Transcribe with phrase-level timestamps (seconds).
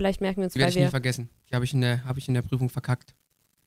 [0.00, 0.90] Vielleicht merken wir uns, Die werde weil ich nie wir.
[0.90, 1.28] vergessen.
[1.50, 3.14] Die habe ich, in der- hab ich in der Prüfung verkackt.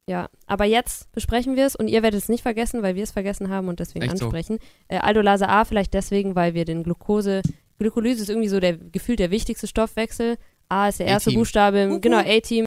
[0.08, 3.11] Ja, aber jetzt besprechen wir es und ihr werdet es nicht vergessen, weil wir es
[3.11, 4.26] vergessen haben und deswegen Echt so.
[4.26, 4.57] ansprechen.
[4.88, 7.41] Äh, Aldolase A vielleicht deswegen, weil wir den Glucose.
[7.79, 10.38] Glykolyse ist irgendwie so der gefühlt der wichtigste Stoffwechsel.
[10.70, 11.39] A ist der erste A-Team.
[11.41, 12.66] Buchstabe im, genau, A-Team.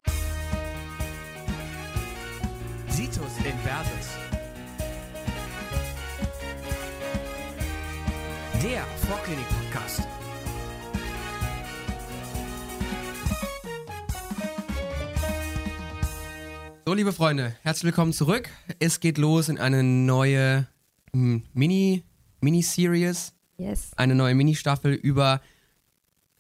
[16.95, 18.49] So, liebe Freunde, herzlich willkommen zurück.
[18.79, 20.69] Es geht los in eine neue
[21.13, 22.05] hm, Mini,
[22.41, 23.91] Mini-Series, Yes.
[23.97, 25.41] eine neue Mini-Staffel über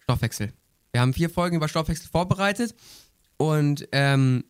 [0.04, 0.52] Stoffwechsel.
[0.92, 2.72] Wir haben vier Folgen über Stoffwechsel vorbereitet
[3.36, 4.44] und ähm,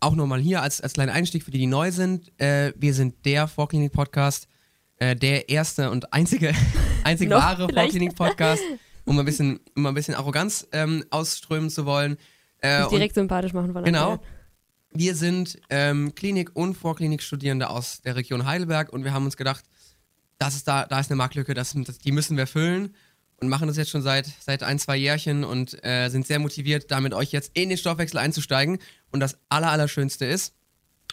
[0.00, 2.32] auch nochmal hier als, als kleiner Einstieg für die, die neu sind.
[2.40, 4.48] Äh, wir sind der Vorklinik-Podcast,
[4.96, 6.52] äh, der erste und einzige,
[7.04, 7.68] einzig wahre.
[7.72, 8.62] Vorklinik-Podcast,
[9.04, 12.16] um ein bisschen, um ein bisschen Arroganz ähm, ausströmen zu wollen.
[12.58, 14.14] Äh, Sich und direkt sympathisch machen von Genau.
[14.14, 14.33] Anfang an.
[14.94, 19.64] Wir sind ähm, Klinik- und Vorklinikstudierende aus der Region Heidelberg und wir haben uns gedacht,
[20.38, 22.94] das ist da, da ist eine Marktlücke, das, das, die müssen wir füllen
[23.40, 26.90] und machen das jetzt schon seit, seit ein, zwei Jährchen und äh, sind sehr motiviert,
[26.90, 28.78] da mit euch jetzt in den Stoffwechsel einzusteigen.
[29.10, 30.54] Und das Aller, Allerschönste ist,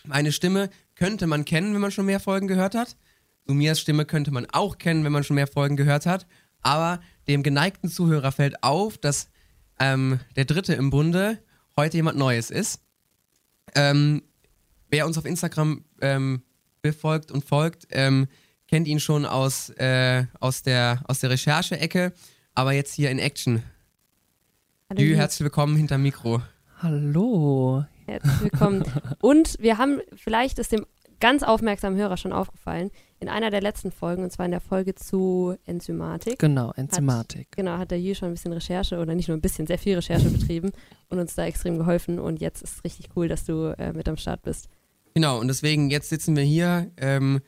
[0.05, 2.95] meine Stimme könnte man kennen, wenn man schon mehr Folgen gehört hat.
[3.47, 6.27] Sumias Stimme könnte man auch kennen, wenn man schon mehr Folgen gehört hat.
[6.61, 9.29] Aber dem geneigten Zuhörer fällt auf, dass
[9.79, 11.39] ähm, der Dritte im Bunde
[11.75, 12.81] heute jemand Neues ist.
[13.75, 14.23] Ähm,
[14.89, 16.41] wer uns auf Instagram ähm,
[16.81, 18.27] befolgt und folgt, ähm,
[18.67, 22.13] kennt ihn schon aus, äh, aus der, aus der Recherche-Ecke,
[22.53, 23.63] aber jetzt hier in Action.
[24.89, 26.41] Hallo, Dü, herzlich willkommen hinterm Mikro.
[26.81, 27.85] Hallo.
[28.05, 28.83] Herzlich willkommen.
[29.21, 30.85] Und wir haben, vielleicht ist dem
[31.21, 32.91] ganz aufmerksamen Hörer schon aufgefallen,
[33.21, 37.47] in einer der letzten Folgen, und zwar in der Folge zu Enzymatik, Genau, Enzymatik.
[37.51, 39.95] genau, hat der Jü schon ein bisschen Recherche oder nicht nur ein bisschen, sehr viel
[39.95, 40.71] Recherche betrieben
[41.09, 42.19] und uns da extrem geholfen.
[42.19, 44.67] Und jetzt ist es richtig cool, dass du äh, mit am Start bist.
[45.13, 47.41] Genau, und deswegen, jetzt sitzen wir hier ähm,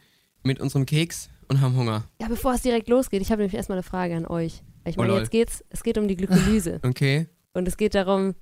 [0.44, 2.04] mit unserem Keks und haben Hunger.
[2.22, 4.62] Ja, bevor es direkt losgeht, ich habe nämlich erstmal eine Frage an euch.
[4.86, 5.20] Ich Oh, meine, lol.
[5.22, 7.28] jetzt geht's, es geht um die Glykolyse Okay?
[7.54, 8.36] und es geht darum,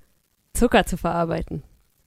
[0.54, 1.62] Zucker zu verarbeiten.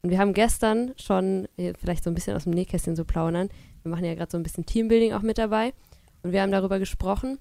[0.06, 3.50] Und wir haben gestern schon, äh, vielleicht so ein bisschen aus dem Nähkästchen so plaudern,
[3.82, 5.74] wir machen ja gerade so ein bisschen Teambuilding auch mit dabei
[6.22, 7.40] und wir haben darüber gesprochen,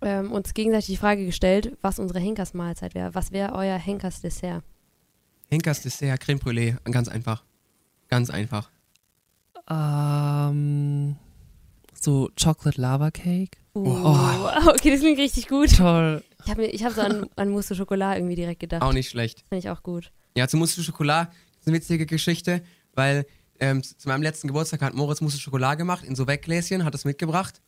[0.00, 3.16] ähm, uns gegenseitig die Frage gestellt, was unsere Henkersmahlzeit wäre.
[3.16, 4.62] Was wäre euer Henkersdessert?
[5.50, 7.42] Henkers Dessert, Creme Brûlée, ganz einfach.
[8.06, 8.70] Ganz einfach.
[9.68, 11.16] Ähm,
[12.00, 13.58] so Chocolate Lava Cake.
[13.74, 14.48] Uh, Oh.
[14.68, 15.76] Okay, das klingt richtig gut.
[15.76, 16.22] Toll.
[16.44, 18.82] Ich habe hab so an, an Mousse au Chocolat irgendwie direkt gedacht.
[18.82, 19.40] Auch nicht schlecht.
[19.48, 20.12] Finde ich auch gut.
[20.36, 21.28] Ja, zu Mousse au Chocolat
[21.62, 22.62] ist eine witzige Geschichte,
[22.94, 23.24] weil
[23.60, 26.94] ähm, zu meinem letzten Geburtstag hat Moritz Mousse au Chocolat gemacht, in so Weggläschen, hat
[26.94, 27.62] es mitgebracht.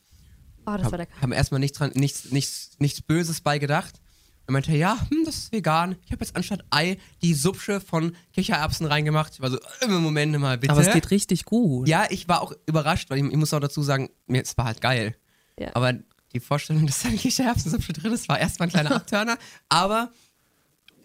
[0.67, 4.01] Oh, das war der Haben erstmal nichts, dran, nichts, nichts, nichts Böses bei gedacht.
[4.47, 5.97] Er meinte, ja, hm, das ist vegan.
[6.05, 9.35] Ich habe jetzt anstatt Ei die Subsche von Kichererbsen reingemacht.
[9.35, 10.73] Ich war so, äh, Moment mal, bitte.
[10.73, 11.89] Aber es geht richtig gut.
[11.89, 14.67] Ja, ich war auch überrascht, weil ich, ich muss auch dazu sagen, mir, es war
[14.67, 15.17] halt geil.
[15.59, 15.71] Ja.
[15.75, 15.95] Aber
[16.35, 19.39] die Vorstellung, dass da eine Kichererbsensupfe drin ist, war erstmal ein kleiner Abturner.
[19.69, 20.11] Aber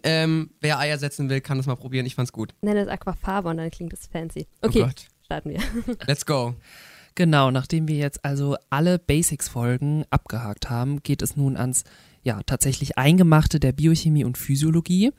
[0.04, 2.06] ähm, wer Eier setzen will, kann das mal probieren.
[2.06, 2.54] Ich fand's gut.
[2.62, 4.46] Nenne es Aquafaba und dann klingt es fancy.
[4.62, 5.06] Oh Okay, Gott.
[5.24, 5.60] starten wir.
[6.06, 6.54] Let's go.
[7.16, 11.84] Genau, nachdem wir jetzt also alle Basics-Folgen abgehakt haben, geht es nun ans
[12.22, 15.10] ja, tatsächlich Eingemachte der Biochemie und Physiologie.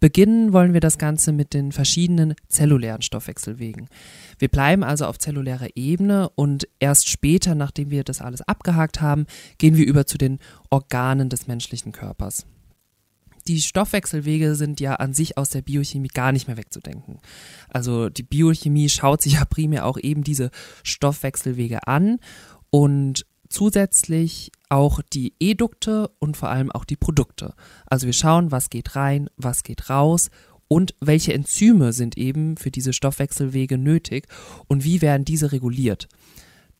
[0.00, 3.88] Beginnen wollen wir das Ganze mit den verschiedenen zellulären Stoffwechselwegen.
[4.38, 9.26] Wir bleiben also auf zellulärer Ebene und erst später, nachdem wir das alles abgehakt haben,
[9.58, 12.46] gehen wir über zu den Organen des menschlichen Körpers.
[13.46, 17.18] Die Stoffwechselwege sind ja an sich aus der Biochemie gar nicht mehr wegzudenken.
[17.68, 20.50] Also die Biochemie schaut sich ja primär auch eben diese
[20.82, 22.18] Stoffwechselwege an
[22.70, 27.54] und zusätzlich auch die Edukte und vor allem auch die Produkte.
[27.86, 30.30] Also wir schauen, was geht rein, was geht raus
[30.68, 34.28] und welche Enzyme sind eben für diese Stoffwechselwege nötig
[34.68, 36.08] und wie werden diese reguliert.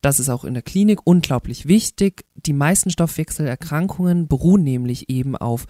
[0.01, 2.25] Das ist auch in der Klinik unglaublich wichtig.
[2.35, 5.67] Die meisten Stoffwechselerkrankungen beruhen nämlich eben auf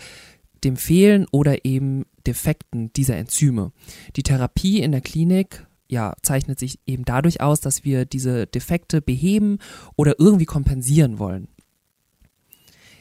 [0.63, 3.71] dem Fehlen oder eben Defekten dieser Enzyme.
[4.15, 9.01] Die Therapie in der Klinik ja, zeichnet sich eben dadurch aus, dass wir diese Defekte
[9.01, 9.59] beheben
[9.97, 11.49] oder irgendwie kompensieren wollen.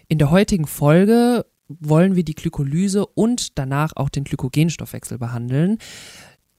[0.09, 5.79] In der heutigen Folge wollen wir die Glykolyse und danach auch den Glykogenstoffwechsel behandeln.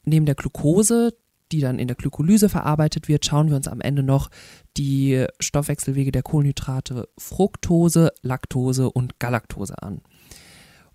[0.05, 1.13] Neben der Glucose,
[1.51, 4.29] die dann in der Glykolyse verarbeitet wird, schauen wir uns am Ende noch
[4.77, 10.01] die Stoffwechselwege der Kohlenhydrate Fructose, Laktose und Galaktose an.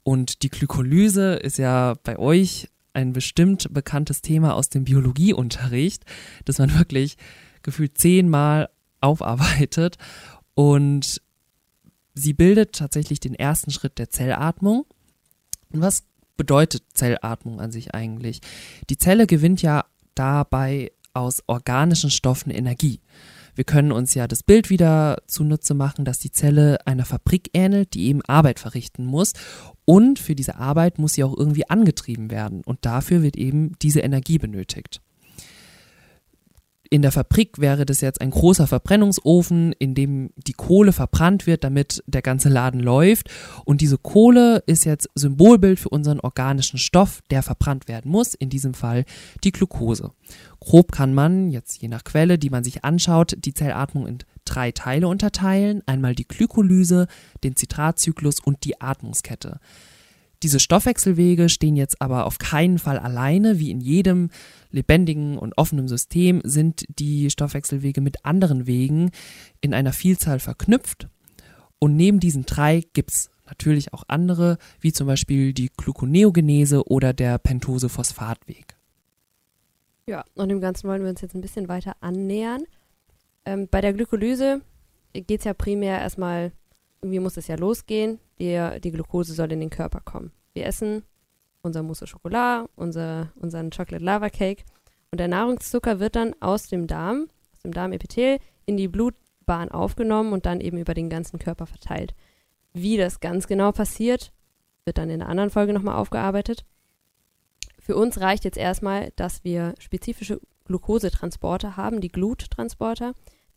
[0.07, 6.05] Und die Glykolyse ist ja bei euch ein bestimmt bekanntes Thema aus dem Biologieunterricht,
[6.45, 7.17] das man wirklich
[7.63, 8.69] gefühlt zehnmal
[9.01, 9.99] aufarbeitet.
[10.55, 11.21] Und
[12.15, 14.87] sie bildet tatsächlich den ersten Schritt der Zellatmung.
[15.73, 16.05] Und was
[16.37, 18.43] bedeutet Zellatmung an sich eigentlich?
[18.89, 23.01] Die Zelle gewinnt ja dabei aus organischen Stoffen Energie.
[23.57, 27.95] Wir können uns ja das Bild wieder zunutze machen, dass die Zelle einer Fabrik ähnelt,
[27.95, 29.33] die eben Arbeit verrichten muss.
[29.87, 32.63] Und für diese Arbeit muss sie auch irgendwie angetrieben werden.
[32.65, 35.01] Und dafür wird eben diese Energie benötigt
[36.91, 41.65] in der Fabrik wäre das jetzt ein großer Verbrennungsofen, in dem die Kohle verbrannt wird,
[41.65, 43.31] damit der ganze Laden läuft.
[43.65, 48.51] Und diese Kohle ist jetzt Symbolbild für unseren organischen Stoff, der verbrannt werden muss, in
[48.51, 49.05] diesem Fall
[49.45, 50.13] die Glucose.
[50.61, 54.73] Grob kann man, jetzt je nach Quelle, die man sich anschaut, die Zellatmung in drei
[54.73, 55.83] Teile unterteilen.
[55.87, 57.07] Einmal die Glykolyse,
[57.45, 59.61] den Zitratzyklus und die Atmungskette.
[60.43, 63.59] Diese Stoffwechselwege stehen jetzt aber auf keinen Fall alleine.
[63.59, 64.31] Wie in jedem
[64.71, 69.11] lebendigen und offenen System sind die Stoffwechselwege mit anderen Wegen
[69.61, 71.09] in einer Vielzahl verknüpft.
[71.79, 77.13] Und neben diesen drei gibt es natürlich auch andere, wie zum Beispiel die Gluconeogenese oder
[77.13, 78.77] der Pentose-Phosphatweg.
[80.07, 82.65] Ja, und dem Ganzen wollen wir uns jetzt ein bisschen weiter annähern.
[83.45, 84.61] Ähm, bei der Glykolyse
[85.13, 86.53] geht es ja primär erstmal,
[87.03, 90.33] irgendwie muss es ja losgehen, die, die Glucose soll in den Körper kommen.
[90.53, 91.03] Wir essen
[91.63, 94.65] unser Mousse au Chocolat, unser, unseren Chocolate Lava Cake
[95.11, 100.33] und der Nahrungszucker wird dann aus dem Darm, aus dem Darmepithel in die Blutbahn aufgenommen
[100.33, 102.15] und dann eben über den ganzen Körper verteilt.
[102.73, 104.33] Wie das ganz genau passiert,
[104.85, 106.65] wird dann in einer anderen Folge nochmal aufgearbeitet.
[107.79, 112.01] Für uns reicht jetzt erstmal, dass wir spezifische Glukosetransporter haben.
[112.01, 113.15] Die Gluttransporter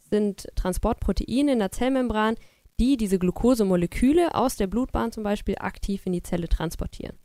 [0.10, 2.36] sind Transportproteine in der Zellmembran,
[2.80, 7.18] die diese Glukosemoleküle aus der Blutbahn zum Beispiel aktiv in die Zelle transportieren.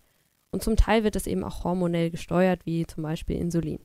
[0.51, 3.81] Und zum Teil wird es eben auch hormonell gesteuert, wie zum Beispiel Insulin.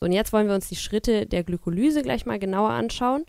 [0.00, 3.24] So, und jetzt wollen wir uns die Schritte der Glykolyse gleich mal genauer anschauen.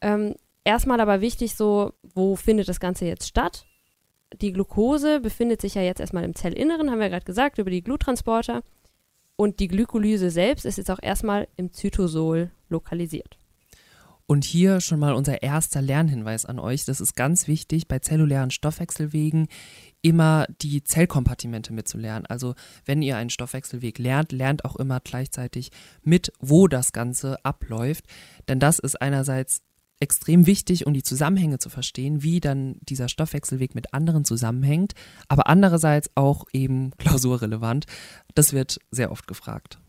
[0.00, 0.34] Ähm,
[0.64, 3.66] erstmal aber wichtig so, wo findet das Ganze jetzt statt?
[4.40, 7.82] Die Glucose befindet sich ja jetzt erstmal im Zellinneren, haben wir gerade gesagt, über die
[7.82, 8.62] Gluttransporter.
[9.34, 13.39] Und die Glykolyse selbst ist jetzt auch erstmal im Zytosol lokalisiert.
[14.30, 16.84] Und hier schon mal unser erster Lernhinweis an euch.
[16.84, 19.48] Das ist ganz wichtig bei zellulären Stoffwechselwegen
[20.02, 22.26] immer die Zellkompartimente mitzulernen.
[22.26, 22.54] Also
[22.84, 25.72] wenn ihr einen Stoffwechselweg lernt, lernt auch immer gleichzeitig
[26.04, 28.04] mit, wo das Ganze abläuft.
[28.46, 29.62] Denn das ist einerseits
[29.98, 34.92] extrem wichtig, um die Zusammenhänge zu verstehen, wie dann dieser Stoffwechselweg mit anderen zusammenhängt,
[35.26, 37.86] aber andererseits auch eben klausurrelevant.
[38.36, 39.80] Das wird sehr oft gefragt.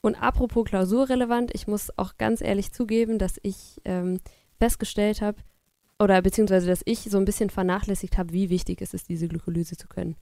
[0.00, 4.20] Und apropos klausurrelevant, ich muss auch ganz ehrlich zugeben, dass ich ähm,
[4.58, 5.38] festgestellt habe,
[5.98, 9.76] oder beziehungsweise, dass ich so ein bisschen vernachlässigt habe, wie wichtig es ist, diese Glykolyse
[9.76, 10.16] zu können.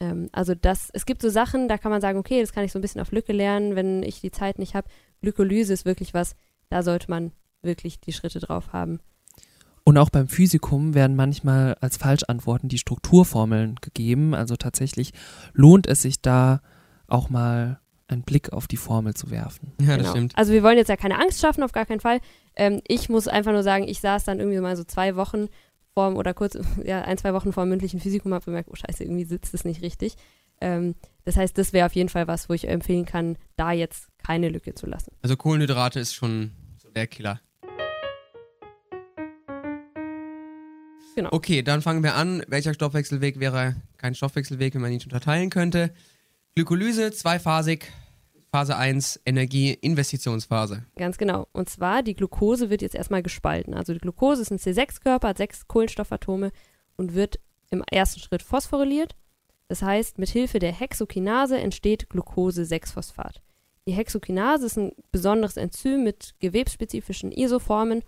[0.00, 2.72] Ähm, also das, es gibt so Sachen, da kann man sagen, okay, das kann ich
[2.72, 4.88] so ein bisschen auf Lücke lernen, wenn ich die Zeit nicht habe.
[5.22, 6.36] Glykolyse ist wirklich was,
[6.68, 7.32] da sollte man
[7.62, 9.00] wirklich die Schritte drauf haben.
[9.84, 14.34] Und auch beim Physikum werden manchmal als Falschantworten die Strukturformeln gegeben.
[14.34, 15.12] Also tatsächlich
[15.54, 16.60] lohnt es sich da
[17.08, 19.72] auch mal einen Blick auf die Formel zu werfen.
[19.80, 20.10] Ja, das Genau.
[20.10, 20.38] stimmt.
[20.38, 22.20] Also wir wollen jetzt ja keine Angst schaffen, auf gar keinen Fall.
[22.56, 25.48] Ähm, ich muss einfach nur sagen, ich saß dann irgendwie mal so zwei Wochen
[25.94, 29.04] vor oder kurz, ja, ein, zwei Wochen vor dem mündlichen Physikum, habe gemerkt, oh scheiße,
[29.04, 30.16] irgendwie sitzt das nicht richtig.
[30.60, 30.94] Ähm,
[31.24, 34.48] das heißt, das wäre auf jeden Fall was, wo ich empfehlen kann, da jetzt keine
[34.48, 35.12] Lücke zu lassen.
[35.22, 37.40] Also Kohlenhydrate ist schon so der Killer.
[41.14, 41.28] Genau.
[41.32, 42.42] Okay, dann fangen wir an.
[42.48, 45.92] Welcher Stoffwechselweg wäre kein Stoffwechselweg, wenn man ihn unterteilen könnte?
[46.54, 47.90] Glykolyse, zweiphasig.
[48.54, 50.84] Phase 1, Energie, Investitionsphase.
[50.96, 51.48] Ganz genau.
[51.52, 53.72] Und zwar, die Glucose wird jetzt erstmal gespalten.
[53.72, 56.52] Also die Glucose ist ein C6-Körper, hat sechs Kohlenstoffatome
[56.96, 59.16] und wird im ersten Schritt phosphoryliert.
[59.68, 63.40] Das heißt, mit Hilfe der Hexokinase entsteht Glucose-6-Phosphat.
[63.88, 68.02] Die Hexokinase ist ein besonderes Enzym mit gewebsspezifischen Isoformen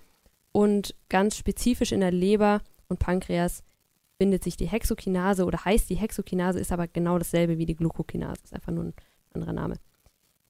[0.53, 3.63] und ganz spezifisch in der Leber und Pankreas
[4.25, 8.41] findet sich die Hexokinase oder heißt die Hexokinase, ist aber genau dasselbe wie die Glucokinase,
[8.43, 8.95] ist einfach nur ein
[9.35, 9.75] anderer Name.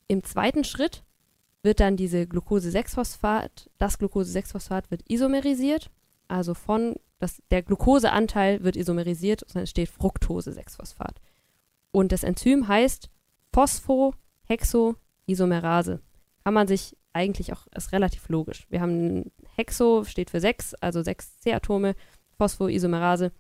[0.07, 1.03] Im zweiten Schritt
[1.65, 5.91] wird dann diese Glucose-6-Phosphat, das Glucose-6-Phosphat wird isomerisiert,
[6.29, 11.21] also von, das, der Glucoseanteil wird isomerisiert und dann entsteht Fructose-6-Phosphat.
[11.91, 13.11] Und das Enzym heißt
[13.53, 16.01] Phosphohexoisomerase.
[16.45, 18.69] Kann man sich eigentlich auch, ist relativ logisch.
[18.71, 21.97] Wir haben Hexo, steht für 6, also 6 C-Atome,
[22.39, 23.33] Phosphoisomerase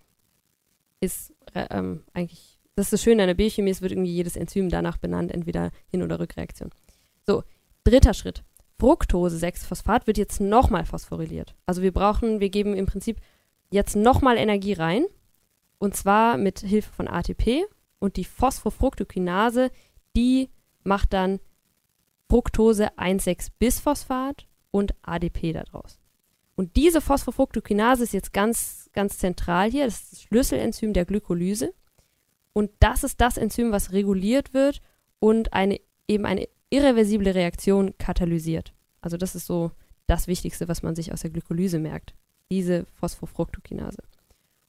[1.01, 4.35] ist äh, ähm, eigentlich das ist das Schöne an der Biochemie, es wird irgendwie jedes
[4.37, 6.71] Enzym danach benannt, entweder Hin- oder Rückreaktion.
[7.25, 7.45] So,
[7.85, 8.43] dritter Schritt.
[8.81, 11.55] Fructose-6-Phosphat wird jetzt nochmal phosphoryliert.
[11.67, 13.19] Also wir brauchen, wir geben im Prinzip
[13.71, 15.05] jetzt nochmal Energie rein.
[15.79, 17.67] Und zwar mit Hilfe von ATP.
[18.01, 19.71] Und die Phosphofructokinase,
[20.17, 20.51] die
[20.83, 21.39] macht dann
[22.29, 26.01] Fructose-1,6-Bis-Phosphat und ADP daraus.
[26.57, 29.87] Und diese Phosphofructokinase ist jetzt ganz, ganz zentral hier.
[29.87, 31.75] Das ist das Schlüsselenzym der Glykolyse.
[32.53, 34.81] Und das ist das Enzym, was reguliert wird
[35.19, 38.73] und eine, eben eine irreversible Reaktion katalysiert.
[39.01, 39.73] Also das ist so
[40.07, 42.15] das Wichtigste, was man sich aus der Glykolyse merkt.
[42.51, 44.03] Diese Phosphofructokinase.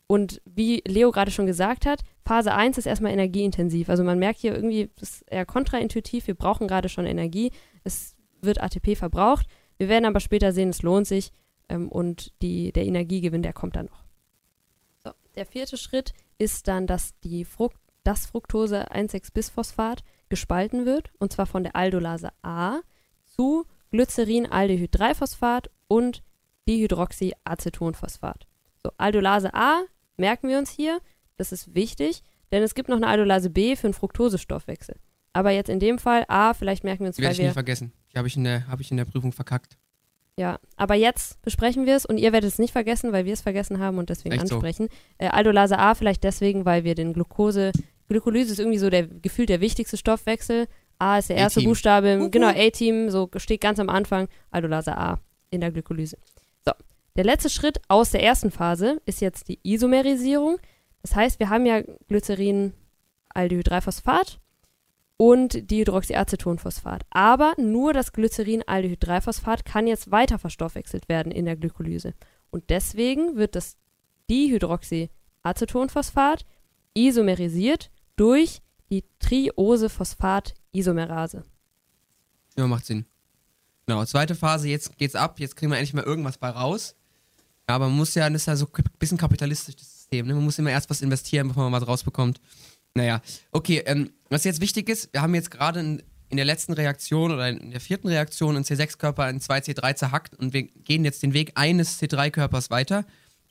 [0.08, 3.89] Und wie Leo gerade schon gesagt hat, Phase 1 ist erstmal energieintensiv.
[3.89, 7.51] Also man merkt hier irgendwie, das ist eher kontraintuitiv, wir brauchen gerade schon Energie,
[7.84, 9.48] es wird ATP verbraucht.
[9.77, 11.32] Wir werden aber später sehen, es lohnt sich
[11.69, 14.03] ähm, und die, der Energiegewinn, der kommt dann noch.
[15.03, 21.34] So, der vierte Schritt ist dann, dass die Fruct das Fructose 1,6-Bisphosphat gespalten wird, und
[21.34, 22.79] zwar von der Aldolase A
[23.25, 26.22] zu Glycerin-Aldehyd-3-Phosphat und
[26.67, 28.48] Dihydroxyacetonphosphat.
[28.84, 29.81] So, Aldolase A
[30.17, 31.00] merken wir uns hier,
[31.38, 34.95] das ist wichtig, denn es gibt noch eine Aldolase B für einen Fructosestoffwechsel.
[35.34, 37.48] Aber jetzt in dem Fall A, vielleicht merken wir uns, Die werde weil ich wir
[37.50, 37.91] nie vergessen.
[38.13, 39.77] Die habe ich, in der- hab ich in der Prüfung verkackt.
[40.38, 43.42] Ja, aber jetzt besprechen wir es und ihr werdet es nicht vergessen, weil wir es
[43.42, 44.56] vergessen haben und deswegen Echt so.
[44.56, 44.89] ansprechen.
[45.18, 47.72] Äh, Aldolase A vielleicht deswegen, weil wir den Glucose,
[48.10, 50.68] Glykolyse ist irgendwie so der gefühlt der wichtigste Stoffwechsel.
[51.00, 51.62] A ist der erste.
[51.62, 52.30] Buchstabe, im- Uhu.
[52.30, 55.20] genau, A-Team, so steht ganz am Anfang, Aldolase A
[55.51, 56.18] in der Glykolyse.
[56.65, 56.72] So,
[57.18, 60.58] der letzte Schritt aus der ersten Phase ist jetzt die Isomerisierung.
[61.01, 62.74] Das heißt, wir haben ja Glycerin,
[63.34, 64.39] Aldehyd-3-Phosphat
[65.17, 67.05] und Dihydroxyacetonphosphat.
[67.10, 72.13] Aber nur das Glycerin-Aldehyd-3-Phosphat kann jetzt weiter verstoffwechselt werden in der Glykolyse.
[72.50, 73.77] Und deswegen wird das
[74.29, 76.45] Dihydroxyacetonphosphat
[76.93, 81.43] isomerisiert durch die Triose-Phosphat-Isomerase.
[82.57, 83.05] Ja, macht Sinn.
[83.88, 86.95] Genau, zweite Phase, jetzt geht's ab, jetzt kriegen wir endlich mal irgendwas bei raus.
[87.69, 90.27] Ja, aber man muss ja, das ist ja so ein bisschen kapitalistisch, das System.
[90.27, 90.34] Ne?
[90.34, 92.39] Man muss immer erst was investieren, bevor man was rausbekommt.
[92.95, 93.21] Naja,
[93.51, 97.31] okay, ähm, was jetzt wichtig ist, wir haben jetzt gerade in, in der letzten Reaktion
[97.31, 101.33] oder in der vierten Reaktion einen C6-Körper in 2C3 zerhackt und wir gehen jetzt den
[101.33, 103.05] Weg eines C3-Körpers weiter.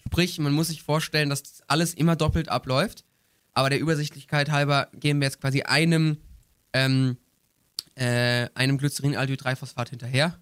[0.06, 3.04] Sprich, man muss sich vorstellen, dass das alles immer doppelt abläuft.
[3.52, 6.18] Aber der Übersichtlichkeit halber gehen wir jetzt quasi einem
[6.72, 7.18] ähm,
[7.94, 10.38] äh, einem Glycerin-Aldehyd-3-Phosphat hinterher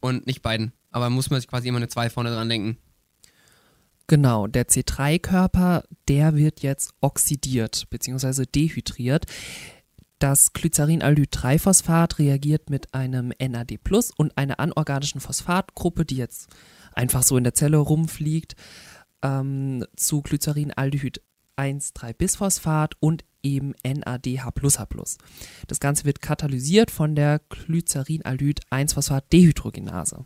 [0.00, 0.72] und nicht beiden.
[0.90, 2.76] Aber muss man sich quasi immer eine 2 vorne dran denken.
[4.08, 8.44] Genau, der C3-Körper, der wird jetzt oxidiert bzw.
[8.46, 9.26] dehydriert.
[10.20, 13.78] Das Glycerin-Aldehyd-3-Phosphat reagiert mit einem NAD+
[14.16, 16.48] und einer anorganischen Phosphatgruppe, die jetzt
[16.92, 18.56] einfach so in der Zelle rumfliegt,
[19.22, 21.20] ähm, zu Glycerin-Aldehyd
[21.56, 24.52] 1,3-Bisphosphat und eben NADH++.
[25.66, 30.24] Das Ganze wird katalysiert von der Glycerin-Aldehyd-1-Phosphat-Dehydrogenase.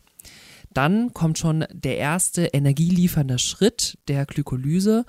[0.72, 5.04] Dann kommt schon der erste energieliefernde Schritt der Glykolyse,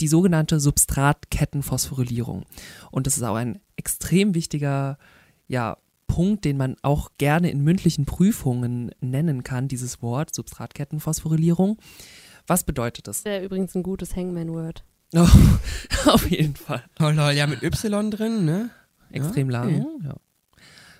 [0.00, 2.44] die sogenannte Substratkettenphosphorylierung.
[2.90, 4.98] Und das ist auch ein extrem wichtiger
[5.46, 11.78] ja, Punkt, den man auch gerne in mündlichen Prüfungen nennen kann, dieses Wort Substratkettenphosphorylierung.
[12.46, 13.18] Was bedeutet das?
[13.18, 14.84] Das wäre übrigens ein gutes Hangman-Word.
[15.14, 15.28] Oh,
[16.06, 16.84] auf jeden Fall.
[17.00, 18.70] Oh lol, ja, mit Y drin, ne?
[19.10, 19.86] Extrem Ja, lang.
[20.04, 20.14] Ja.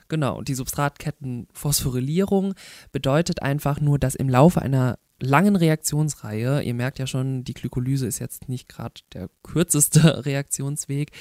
[0.08, 2.54] Genau, die Substratkettenphosphorylierung
[2.92, 8.06] bedeutet einfach nur, dass im Laufe einer langen Reaktionsreihe, ihr merkt ja schon, die Glykolyse
[8.06, 11.12] ist jetzt nicht gerade der kürzeste Reaktionsweg,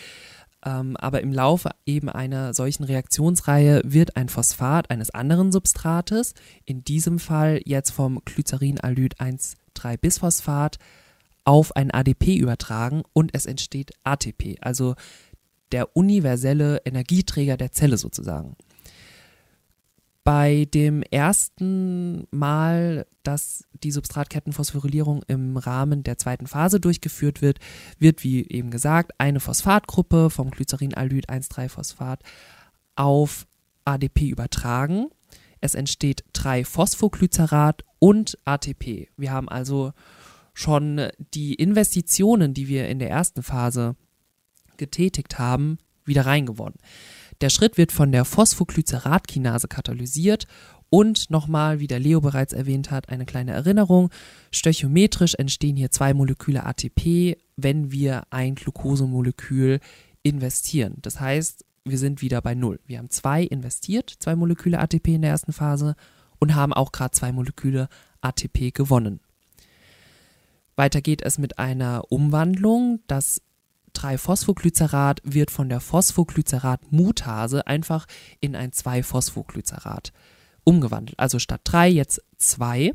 [0.66, 6.34] ähm, aber im Laufe eben einer solchen Reaktionsreihe wird ein Phosphat eines anderen Substrates,
[6.66, 10.78] in diesem Fall jetzt vom Glycerin-Aldehyd 1,3-Bisphosphat,
[11.46, 14.96] auf ein ADP übertragen und es entsteht ATP, also
[15.74, 18.56] der universelle Energieträger der Zelle sozusagen.
[20.24, 27.60] Bei dem ersten Mal, dass die Substratkettenphosphorylierung im Rahmen der zweiten Phase durchgeführt wird,
[28.00, 32.22] wird, wie eben gesagt, eine Phosphatgruppe vom Glycerin-Aldehyd 1,3-Phosphat
[32.96, 33.46] auf
[33.84, 35.08] ADP übertragen.
[35.60, 39.10] Es entsteht 3-Phosphoglycerat und ATP.
[39.18, 39.92] Wir haben also
[40.54, 43.98] schon die Investitionen, die wir in der ersten Phase
[44.78, 46.78] getätigt haben, wieder reingewonnen.
[47.44, 50.48] Der Schritt wird von der Phosphoglyceratkinase katalysiert
[50.90, 54.12] und nochmal, wie der Leo bereits erwähnt hat, eine kleine Erinnerung.
[54.50, 59.82] Stöchiometrisch entstehen hier zwei Moleküle ATP, wenn wir ein Glukosemolekül
[60.22, 61.00] investieren.
[61.02, 62.80] Das heißt, wir sind wieder bei Null.
[62.86, 65.98] Wir haben zwei investiert, zwei Moleküle ATP in der ersten Phase
[66.40, 67.90] und haben auch gerade zwei Moleküle
[68.22, 69.20] ATP gewonnen.
[70.78, 73.02] Weiter geht es mit einer Umwandlung.
[73.08, 73.42] Das
[73.96, 78.06] 3-Phosphoglycerat wird von der Phosphoglycerat-Mutase einfach
[78.40, 80.12] in ein 2-Phosphoglycerat
[80.64, 81.20] umgewandelt.
[81.20, 82.94] Also statt 3 jetzt 2.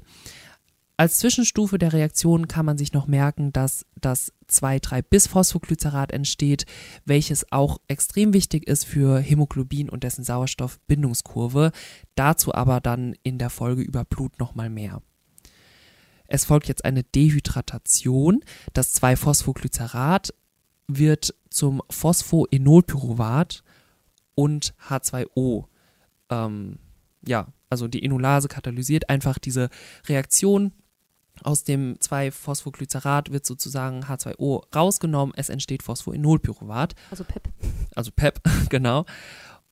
[1.00, 6.67] Als Zwischenstufe der Reaktion kann man sich noch merken, dass das 2,3-Bis-Phosphoglycerat entsteht,
[7.05, 11.71] welches auch extrem wichtig ist für Hämoglobin und dessen Sauerstoffbindungskurve.
[12.17, 15.00] Dazu aber dann in der Folge über Blut nochmal mehr.
[16.26, 18.40] Es folgt jetzt eine Dehydratation.
[18.73, 20.35] Das 2-Phosphoglycerat
[20.88, 23.62] wird zum Phosphoenolpyruvat
[24.35, 25.66] und H2O.
[26.30, 26.78] Ähm,
[27.26, 29.68] ja, also die Enolase katalysiert einfach diese
[30.07, 30.73] Reaktion.
[31.45, 35.35] Aus dem 2-Phosphoglycerat wird sozusagen H2O rausgenommen.
[35.37, 36.95] Es entsteht Phosphoenolpyruvat.
[37.11, 37.49] Also PEP.
[37.95, 38.40] Also PEP,
[38.71, 39.04] genau.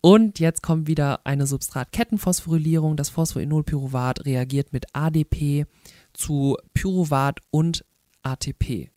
[0.01, 2.97] Und jetzt kommt wieder eine Substratkettenphosphorylierung.
[2.97, 5.67] Das Phosphoenolpyruvat reagiert mit ADP
[6.13, 7.85] zu Pyruvat und
[8.23, 8.91] ATP.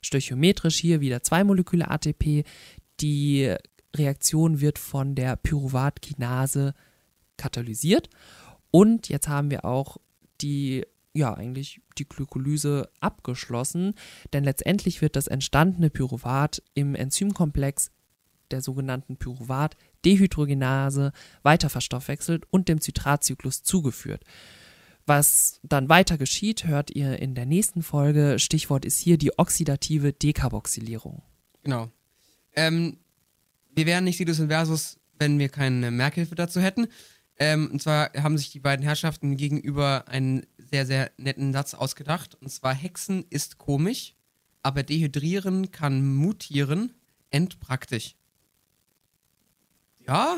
[0.00, 2.44] Stöchiometrisch hier wieder zwei Moleküle ATP.
[3.00, 3.54] Die
[3.94, 6.74] Reaktion wird von der Pyruvatkinase
[7.36, 8.08] katalysiert.
[8.70, 9.96] Und jetzt haben wir auch
[10.40, 13.94] die, ja, eigentlich die Glykolyse abgeschlossen,
[14.32, 17.90] denn letztendlich wird das entstandene Pyruvat im Enzymkomplex
[18.50, 21.12] der sogenannten Pyruvat-Dehydrogenase
[21.42, 24.22] weiter verstoffwechselt und dem Zitratzyklus zugeführt.
[25.08, 28.38] Was dann weiter geschieht, hört ihr in der nächsten Folge.
[28.38, 31.22] Stichwort ist hier die oxidative Dekarboxylierung.
[31.62, 31.88] Genau.
[32.54, 32.98] Ähm,
[33.74, 36.88] wir wären nicht Sidus Inversus, wenn wir keine Merkhilfe dazu hätten.
[37.38, 42.36] Ähm, und zwar haben sich die beiden Herrschaften gegenüber einen sehr, sehr netten Satz ausgedacht.
[42.42, 44.14] Und zwar: Hexen ist komisch,
[44.62, 46.92] aber dehydrieren kann mutieren,
[47.30, 48.14] endpraktisch.
[50.06, 50.36] Ja,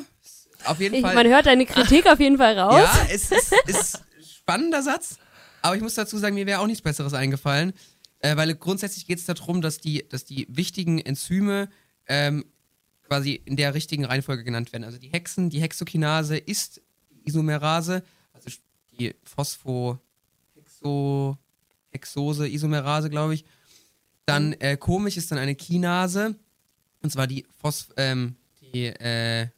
[0.65, 1.17] auf jeden Ich, Fall.
[1.17, 2.85] man hört deine Kritik auf jeden Fall raus.
[2.85, 4.05] Ja, es ist,
[4.41, 5.19] spannender Satz,
[5.63, 7.73] aber ich muss dazu sagen, mir wäre auch nichts Besseres eingefallen,
[8.21, 11.69] äh, weil grundsätzlich geht es darum, dass die, dass die wichtigen Enzyme
[12.07, 12.45] ähm,
[13.07, 14.85] quasi in der richtigen Reihenfolge genannt werden.
[14.85, 16.81] Also die Hexen, die Hexokinase ist
[17.25, 18.51] Isomerase, also
[18.99, 19.99] die Phospho,
[20.55, 21.39] Hexo,
[21.91, 23.45] Hexose, Isomerase, glaube ich.
[24.27, 26.37] Dann äh, komisch ist dann eine Kinase,
[27.03, 29.49] und zwar die Phos, ähm, die, äh,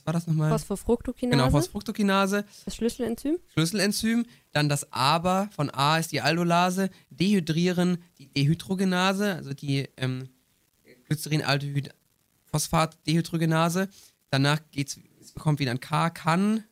[0.00, 0.50] was war das nochmal?
[0.50, 2.44] Phosphofructokinase, Genau, Phosphofructokinase.
[2.64, 3.38] das Schlüsselenzym.
[3.52, 4.26] Schlüsselenzym.
[4.52, 6.90] Dann das Aber von A ist die Aldolase.
[7.10, 10.28] Dehydrieren die Dehydrogenase, also die ähm,
[11.08, 13.88] Glycerin-Aldehyd-Phosphat-Dehydrogenase.
[14.30, 16.64] Danach geht's, es kommt wieder ein K, kann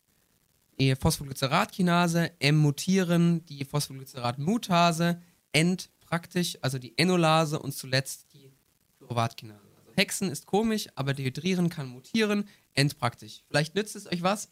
[0.78, 5.20] die Phosphoglyceratkinase, M mutieren die Phosphoglycerat-Mutase,
[5.53, 8.53] End praktisch, also die Enolase und zuletzt die
[8.98, 9.67] Pyruvatkinase.
[9.98, 13.42] Hexen ist komisch, aber dehydrieren kann mutieren, End praktisch.
[13.48, 14.48] Vielleicht nützt es euch was.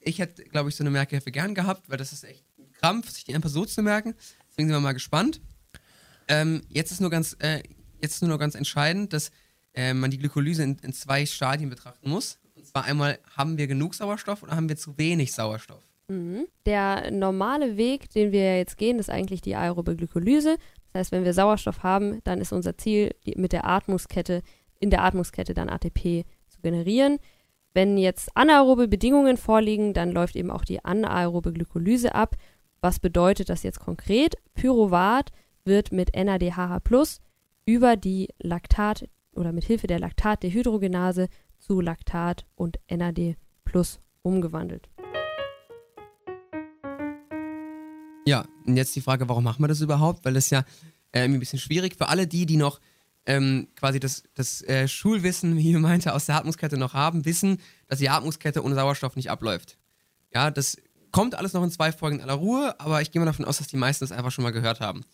[0.00, 3.10] Ich hätte, glaube ich, so eine Merkhilfe gern gehabt, weil das ist echt ein Krampf,
[3.10, 4.14] sich die einfach so zu merken.
[4.48, 5.40] Deswegen sind wir mal gespannt.
[6.26, 7.62] Ähm, jetzt ist nur ganz, äh,
[8.02, 9.30] jetzt ist nur noch ganz entscheidend, dass
[9.74, 12.38] äh, man die Glykolyse in, in zwei Stadien betrachten muss.
[12.56, 15.82] Und zwar einmal, haben wir genug Sauerstoff oder haben wir zu wenig Sauerstoff?
[16.08, 16.46] Mhm.
[16.66, 20.56] Der normale Weg, den wir jetzt gehen, ist eigentlich die aerobe Glykolyse.
[20.92, 24.42] Das heißt, wenn wir Sauerstoff haben, dann ist unser Ziel, die, mit der Atmungskette,
[24.80, 27.18] in der Atmungskette dann ATP zu generieren.
[27.72, 32.34] Wenn jetzt anaerobe Bedingungen vorliegen, dann läuft eben auch die anaerobe Glykolyse ab.
[32.80, 34.34] Was bedeutet das jetzt konkret?
[34.54, 35.30] Pyruvat
[35.64, 36.80] wird mit NADHH+
[37.66, 43.36] über die Laktat oder mit Hilfe der Laktatdehydrogenase zu Laktat und NAD+
[44.22, 44.88] umgewandelt.
[48.26, 50.24] Ja, und jetzt die Frage, warum machen wir das überhaupt?
[50.24, 50.64] Weil das ja
[51.12, 52.80] äh, ein bisschen schwierig für alle die, die noch
[53.26, 57.58] ähm, quasi das, das äh, Schulwissen, wie ihr meinte, aus der Atmungskette noch haben, wissen,
[57.86, 59.78] dass die Atmungskette ohne Sauerstoff nicht abläuft.
[60.32, 60.76] Ja, das
[61.10, 63.58] kommt alles noch in zwei Folgen in aller Ruhe, aber ich gehe mal davon aus,
[63.58, 65.04] dass die meisten das einfach schon mal gehört haben.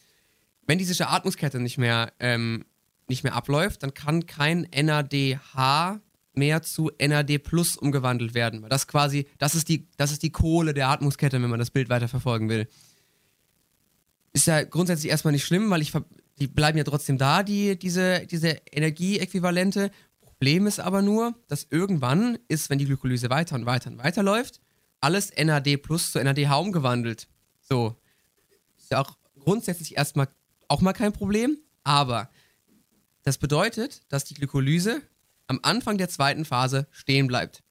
[0.66, 2.64] Wenn diese Atmungskette nicht mehr, ähm,
[3.08, 6.00] nicht mehr abläuft, dann kann kein NADH
[6.34, 8.62] mehr zu NAD Plus umgewandelt werden.
[8.62, 11.70] Weil Das quasi, das ist die, das ist die Kohle der Atmungskette, wenn man das
[11.70, 12.68] Bild weiter verfolgen will.
[14.32, 15.92] Ist ja grundsätzlich erstmal nicht schlimm, weil ich
[16.38, 19.90] die bleiben ja trotzdem da, die, diese, diese Energieäquivalente.
[20.20, 24.22] Problem ist aber nur, dass irgendwann ist, wenn die Glykolyse weiter und weiter und weiter
[24.22, 24.60] läuft,
[25.00, 27.28] alles NAD plus zu NADH umgewandelt.
[27.60, 27.96] So.
[28.76, 30.28] Ist ja auch grundsätzlich erstmal
[30.68, 32.28] auch mal kein Problem, aber
[33.22, 35.02] das bedeutet, dass die Glykolyse
[35.46, 37.62] am Anfang der zweiten Phase stehen bleibt.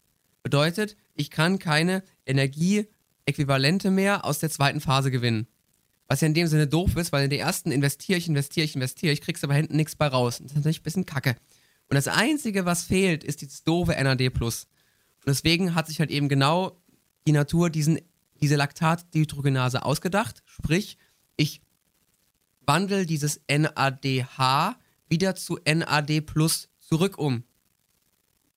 [0.44, 5.48] Bedeutet, ich kann keine Energieäquivalente mehr aus der zweiten Phase gewinnen.
[6.08, 8.76] Was ja in dem Sinne doof ist, weil in der ersten investiere ich, investiere ich,
[8.76, 10.38] investiere ich, kriegst aber hinten nichts bei raus.
[10.38, 11.36] Das ist natürlich ein bisschen kacke.
[11.90, 14.22] Und das Einzige, was fehlt, ist dieses doofe NAD+.
[14.30, 14.68] Und
[15.28, 16.80] deswegen hat sich halt eben genau
[17.28, 18.00] die Natur diesen,
[18.42, 20.44] diese Laktatdehydrogenase ausgedacht.
[20.46, 20.98] Sprich,
[21.38, 21.62] ich
[22.66, 26.24] wandle dieses NADH wieder zu NAD
[26.80, 27.44] zurück um.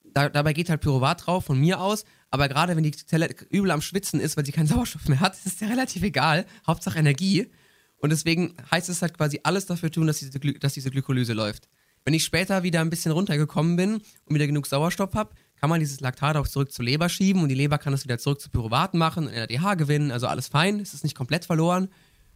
[0.05, 3.71] Da, dabei geht halt Pyruvat drauf, von mir aus, aber gerade wenn die Zelle übel
[3.71, 6.47] am Schwitzen ist, weil sie keinen Sauerstoff mehr hat, ist es ja relativ egal.
[6.67, 7.51] Hauptsache Energie.
[7.99, 11.69] Und deswegen heißt es halt quasi alles dafür tun, dass diese, dass diese Glykolyse läuft.
[12.05, 15.81] Wenn ich später wieder ein bisschen runtergekommen bin und wieder genug Sauerstoff habe, kann man
[15.81, 18.49] dieses Laktat auch zurück zur Leber schieben und die Leber kann das wieder zurück zu
[18.51, 21.89] Pyruvaten machen und NADH gewinnen, also alles fein, es ist nicht komplett verloren,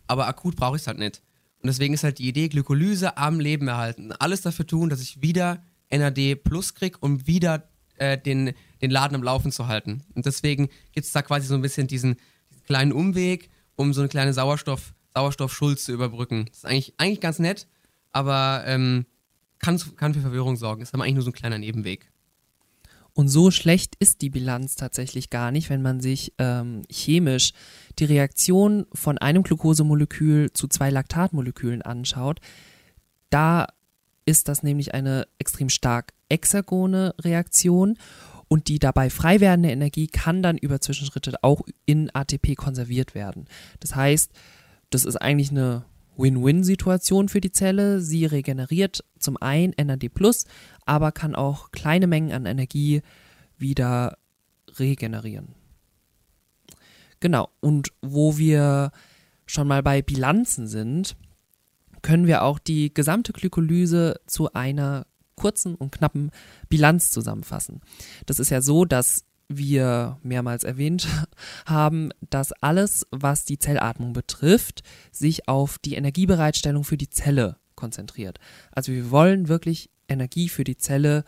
[0.09, 1.23] aber akut brauche ich es halt nicht.
[1.63, 4.11] Und deswegen ist halt die Idee, Glykolyse am Leben erhalten.
[4.13, 9.15] Alles dafür tun, dass ich wieder NAD plus kriege, um wieder äh, den, den Laden
[9.15, 10.03] am Laufen zu halten.
[10.15, 12.17] Und deswegen gibt es da quasi so ein bisschen diesen,
[12.51, 16.47] diesen kleinen Umweg, um so eine kleine Sauerstoff, Sauerstoffschuld zu überbrücken.
[16.47, 17.69] Das ist eigentlich, eigentlich ganz nett,
[18.11, 19.07] aber ähm,
[19.59, 20.83] kann, kann für Verwirrung sorgen.
[20.83, 22.11] Ist aber eigentlich nur so ein kleiner Nebenweg.
[23.15, 27.53] Und so schlecht ist die Bilanz tatsächlich gar nicht, wenn man sich ähm, chemisch
[27.99, 32.41] die Reaktion von einem Glukosemolekül zu zwei Laktatmolekülen anschaut.
[33.29, 33.67] Da
[34.25, 37.99] ist das nämlich eine extrem stark exergone Reaktion
[38.53, 43.47] und die dabei frei werdende Energie kann dann über Zwischenschritte auch in ATP konserviert werden.
[43.81, 44.31] Das heißt,
[44.91, 45.87] das ist eigentlich eine
[46.19, 48.03] Win-Win-Situation für die Zelle.
[48.03, 50.11] Sie regeneriert zum einen NAD+,
[50.85, 53.01] aber kann auch kleine Mengen an Energie
[53.57, 54.19] wieder
[54.79, 55.55] regenerieren.
[57.21, 58.93] Genau, und wo wir
[59.47, 61.17] schon mal bei Bilanzen sind,
[62.03, 65.07] können wir auch die gesamte Glykolyse zu einer
[65.43, 66.31] kurzen und knappen
[66.69, 67.81] Bilanz zusammenfassen.
[68.27, 71.09] Das ist ja so, dass wir mehrmals erwähnt
[71.67, 78.39] haben, dass alles, was die Zellatmung betrifft, sich auf die Energiebereitstellung für die Zelle konzentriert.
[78.71, 81.25] Also wir wollen wirklich Energie für die Zelle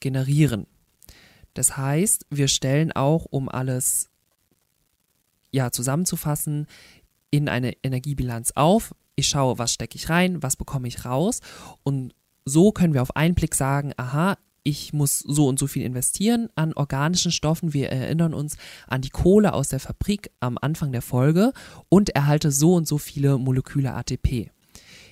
[0.00, 0.66] generieren.
[1.52, 4.08] Das heißt, wir stellen auch, um alles
[5.50, 6.66] ja, zusammenzufassen,
[7.30, 8.94] in eine Energiebilanz auf.
[9.14, 11.40] Ich schaue, was stecke ich rein, was bekomme ich raus.
[11.82, 12.14] Und
[12.48, 14.36] so können wir auf einen Blick sagen, aha,
[14.68, 17.72] ich muss so und so viel investieren an organischen Stoffen.
[17.72, 18.56] Wir erinnern uns
[18.86, 21.52] an die Kohle aus der Fabrik am Anfang der Folge
[21.88, 24.50] und erhalte so und so viele Moleküle ATP.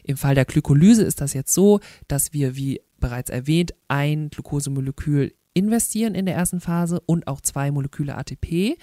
[0.04, 5.32] Im Fall der Glykolyse ist das jetzt so, dass wir, wie bereits erwähnt, ein Glukosemolekül
[5.54, 8.76] investieren in der ersten Phase und auch zwei Moleküle ATP.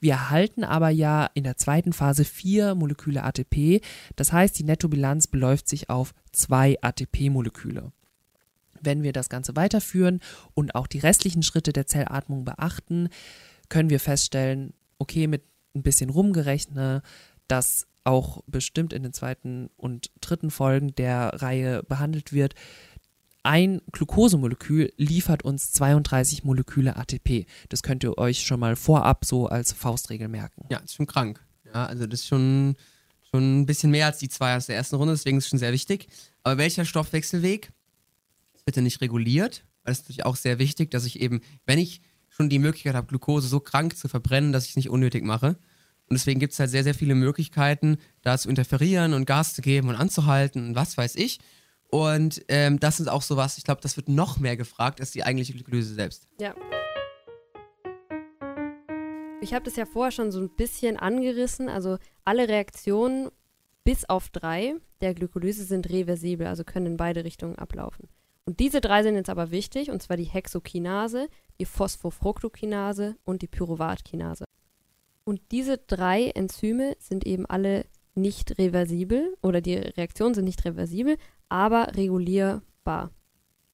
[0.00, 3.80] Wir erhalten aber ja in der zweiten Phase vier Moleküle ATP.
[4.16, 7.92] Das heißt, die Nettobilanz beläuft sich auf zwei ATP-Moleküle.
[8.80, 10.20] Wenn wir das Ganze weiterführen
[10.54, 13.10] und auch die restlichen Schritte der Zellatmung beachten,
[13.68, 15.42] können wir feststellen, okay, mit
[15.74, 17.04] ein bisschen rumgerechnet,
[17.46, 22.54] dass auch bestimmt in den zweiten und dritten Folgen der Reihe behandelt wird,
[23.42, 27.46] ein Glukosemolekül liefert uns 32 Moleküle ATP.
[27.68, 30.66] Das könnt ihr euch schon mal vorab so als Faustregel merken.
[30.70, 31.42] Ja, ist schon krank.
[31.64, 32.76] Ja, also das ist schon,
[33.30, 35.58] schon ein bisschen mehr als die zwei aus der ersten Runde, deswegen ist es schon
[35.58, 36.08] sehr wichtig.
[36.42, 37.72] Aber welcher Stoffwechselweg
[38.64, 42.02] bitte nicht reguliert, weil es ist natürlich auch sehr wichtig, dass ich eben, wenn ich
[42.28, 45.58] schon die Möglichkeit habe, Glucose so krank zu verbrennen, dass ich es nicht unnötig mache.
[46.08, 49.62] Und deswegen gibt es halt sehr, sehr viele Möglichkeiten, da zu interferieren und Gas zu
[49.62, 51.38] geben und anzuhalten und was weiß ich.
[51.90, 55.24] Und ähm, das ist auch sowas, ich glaube, das wird noch mehr gefragt als die
[55.24, 56.28] eigentliche Glykolyse selbst.
[56.38, 56.54] Ja.
[59.40, 61.68] Ich habe das ja vorher schon so ein bisschen angerissen.
[61.68, 63.30] Also alle Reaktionen
[63.84, 68.08] bis auf drei der Glykolyse sind reversibel, also können in beide Richtungen ablaufen.
[68.44, 73.46] Und diese drei sind jetzt aber wichtig, und zwar die Hexokinase, die Phosphofructokinase und die
[73.46, 74.44] Pyruvatkinase.
[75.24, 81.16] Und diese drei Enzyme sind eben alle nicht reversibel oder die Reaktionen sind nicht reversibel,
[81.48, 83.10] aber regulierbar.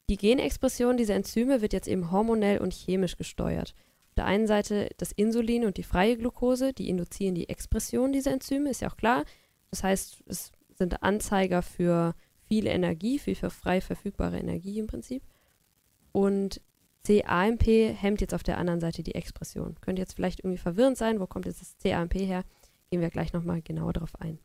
[0.09, 3.75] Die Genexpression dieser Enzyme wird jetzt eben hormonell und chemisch gesteuert.
[4.09, 8.33] Auf der einen Seite das Insulin und die freie Glucose, die induzieren die Expression dieser
[8.33, 9.25] Enzyme, ist ja auch klar.
[9.71, 12.15] Das heißt, es sind Anzeiger für
[12.49, 15.23] viel Energie, viel für frei verfügbare Energie im Prinzip.
[16.13, 16.61] Und
[17.05, 19.77] CAMP hemmt jetzt auf der anderen Seite die Expression.
[19.81, 22.45] Könnte jetzt vielleicht irgendwie verwirrend sein, wo kommt jetzt das CAMP her?
[22.91, 24.39] Gehen wir gleich nochmal genauer darauf ein.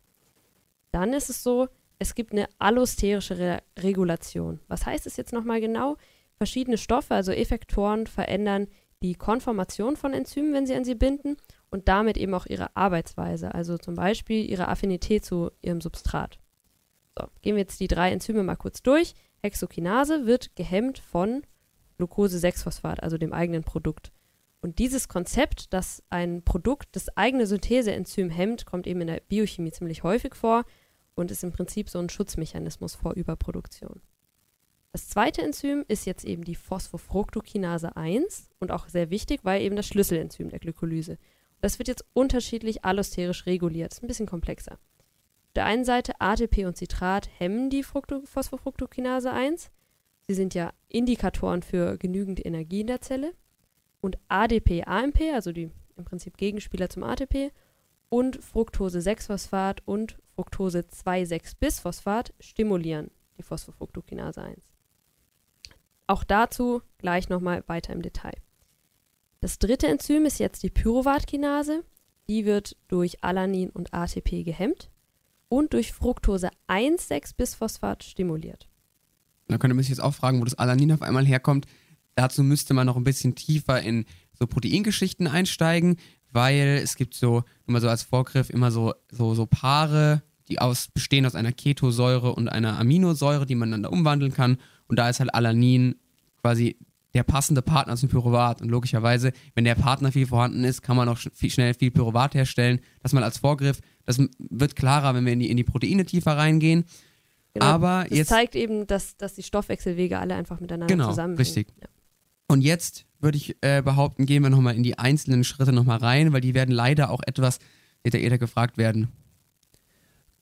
[0.92, 1.68] Dann ist es so,
[2.00, 4.60] es gibt eine allosterische Re Regulation.
[4.68, 5.98] Was heißt es jetzt nochmal genau?
[6.36, 8.68] Verschiedene Stoffe, also Effektoren, verändern
[9.04, 11.38] die Konformation von Enzymen, wenn sie an sie binden
[11.70, 16.40] und damit eben auch ihre Arbeitsweise, also zum Beispiel ihre Affinität zu ihrem Substrat.
[17.18, 19.14] So, gehen wir jetzt die drei Enzyme mal kurz durch.
[19.42, 21.44] Hexokinase wird gehemmt von
[21.98, 24.12] Glucose-6-Phosphat, also dem eigenen Produkt.
[24.62, 29.72] Und dieses Konzept, dass ein Produkt das eigene Syntheseenzym hemmt, kommt eben in der Biochemie
[29.72, 30.66] ziemlich häufig vor
[31.16, 34.02] und ist im Prinzip so ein Schutzmechanismus vor Überproduktion.
[34.92, 39.76] Das zweite Enzym ist jetzt eben die Phosphofructokinase 1 und auch sehr wichtig, weil eben
[39.76, 41.18] das Schlüsselenzym der Glykolyse.
[41.62, 43.94] Das wird jetzt unterschiedlich allosterisch reguliert.
[43.94, 44.74] Ist ein bisschen komplexer.
[44.74, 49.72] Auf der einen Seite ATP und Citrat hemmen die Fructo Phosphofructokinase 1.
[50.28, 53.34] Sie sind ja Indikatoren für genügend Energie in der Zelle.
[54.02, 57.52] Und ADP, AMP, also die im Prinzip Gegenspieler zum ATP,
[58.10, 64.64] und Fructose-6-Phosphat und Fructose-2,6-Bis-Phosphat stimulieren die Phosphofructokinase 1.
[66.08, 68.34] Auch dazu gleich nochmal weiter im Detail.
[69.40, 71.86] Das dritte Enzym ist jetzt die Pyruvatkinase.
[72.28, 74.90] Die wird durch Alanin und ATP gehemmt.
[75.52, 78.70] und durch Fructose 1,6-Bisphosphat stimuliert.
[79.50, 81.68] Da könnte man sich jetzt auch fragen, wo das Alanin auf einmal herkommt.
[82.16, 84.06] Dazu müsste man noch ein bisschen tiefer in
[84.38, 85.98] so Proteingeschichten einsteigen,
[86.32, 90.60] weil es gibt so, nur mal so als Vorgriff, immer so, so, so Paare, die
[90.60, 94.58] aus, bestehen aus einer Ketosäure und einer Aminosäure, die man dann da umwandeln kann.
[94.88, 95.96] Und da ist halt Alanin
[96.42, 96.78] quasi
[97.14, 98.62] der passende Partner zum Pyruvat.
[98.62, 102.34] Und logischerweise, wenn der Partner viel vorhanden ist, kann man auch viel, schnell viel Pyruvat
[102.34, 102.80] herstellen.
[103.02, 103.80] Das mal als Vorgriff.
[104.06, 106.86] Das wird klarer, wenn wir in die, in die Proteine tiefer reingehen.
[107.54, 107.66] Genau.
[107.66, 111.38] Aber das jetzt zeigt eben, dass, dass die Stoffwechselwege alle einfach miteinander Genau, zusammenhängen.
[111.38, 111.68] richtig.
[111.82, 111.88] Ja.
[112.52, 116.34] Und jetzt würde ich äh, behaupten, gehen wir nochmal in die einzelnen Schritte nochmal rein,
[116.34, 117.60] weil die werden leider auch etwas
[118.06, 119.08] detaillierter gefragt werden.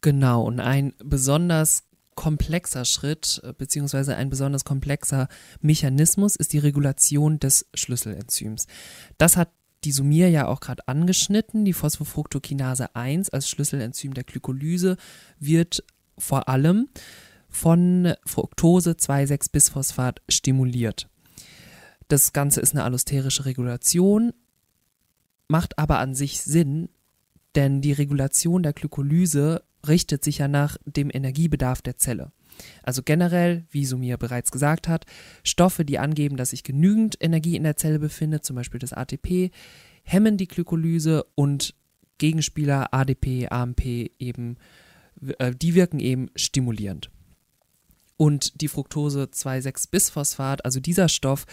[0.02, 1.84] Genau, und ein besonders
[2.16, 5.28] komplexer Schritt, äh, beziehungsweise ein besonders komplexer
[5.62, 8.66] Mechanismus ist die Regulation des Schlüsselenzyms.
[9.20, 9.52] Das hat
[9.84, 11.64] die Sumir ja auch gerade angeschnitten.
[11.64, 14.98] Die Phosphofructokinase 1 als Schlüsselenzym der Glykolyse
[15.38, 15.84] wird
[16.18, 16.90] vor allem
[17.50, 21.08] von Fructose 2,6-Bisphosphat stimuliert.
[22.10, 24.34] Das Ganze ist eine allosterische Regulation,
[25.48, 26.90] macht aber an sich Sinn,
[27.56, 32.32] denn die Regulation der Glykolyse richtet sich ja nach dem Energiebedarf der Zelle.
[32.84, 35.06] Also generell, wie Sumir bereits gesagt hat,
[35.44, 39.52] Stoffe, die angeben, dass sich genügend Energie in der Zelle befindet, zum Beispiel das ATP,
[40.04, 41.76] hemmen die Glykolyse und
[42.18, 43.86] Gegenspieler ADP, AMP
[44.18, 44.58] eben,
[45.38, 47.12] äh, die wirken eben stimulierend.
[48.18, 51.46] Und die Fructose 2,6-Bisphosphat, also dieser Stoff,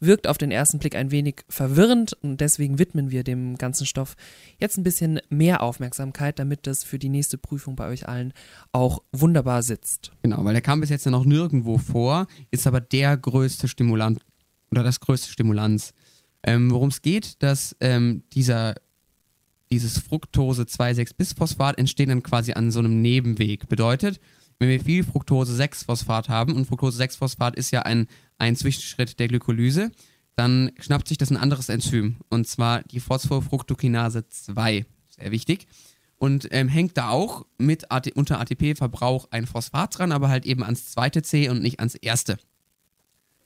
[0.00, 4.14] wirkt auf den ersten Blick ein wenig verwirrend und deswegen widmen wir dem ganzen Stoff
[4.58, 8.32] jetzt ein bisschen mehr Aufmerksamkeit, damit das für die nächste Prüfung bei euch allen
[8.72, 10.12] auch wunderbar sitzt.
[10.22, 14.20] Genau, weil der kam bis jetzt ja noch nirgendwo vor, ist aber der größte Stimulant
[14.70, 15.92] oder das größte Stimulanz.
[16.42, 18.74] Ähm, Worum es geht, dass ähm, dieser,
[19.70, 23.68] dieses Fructose 2,6-Bisphosphat entsteht dann quasi an so einem Nebenweg.
[23.68, 24.20] Bedeutet,
[24.58, 28.06] wenn wir viel Fructose 6-Phosphat haben, und Fructose 6-Phosphat ist ja ein,
[28.38, 29.90] ein Zwischenschritt der Glykolyse,
[30.36, 34.86] dann schnappt sich das ein anderes Enzym, und zwar die Phosphofructokinase 2.
[35.08, 35.66] Sehr wichtig.
[36.16, 40.64] Und ähm, hängt da auch mit AT unter ATP-Verbrauch ein Phosphat dran, aber halt eben
[40.64, 42.38] ans zweite C und nicht ans erste.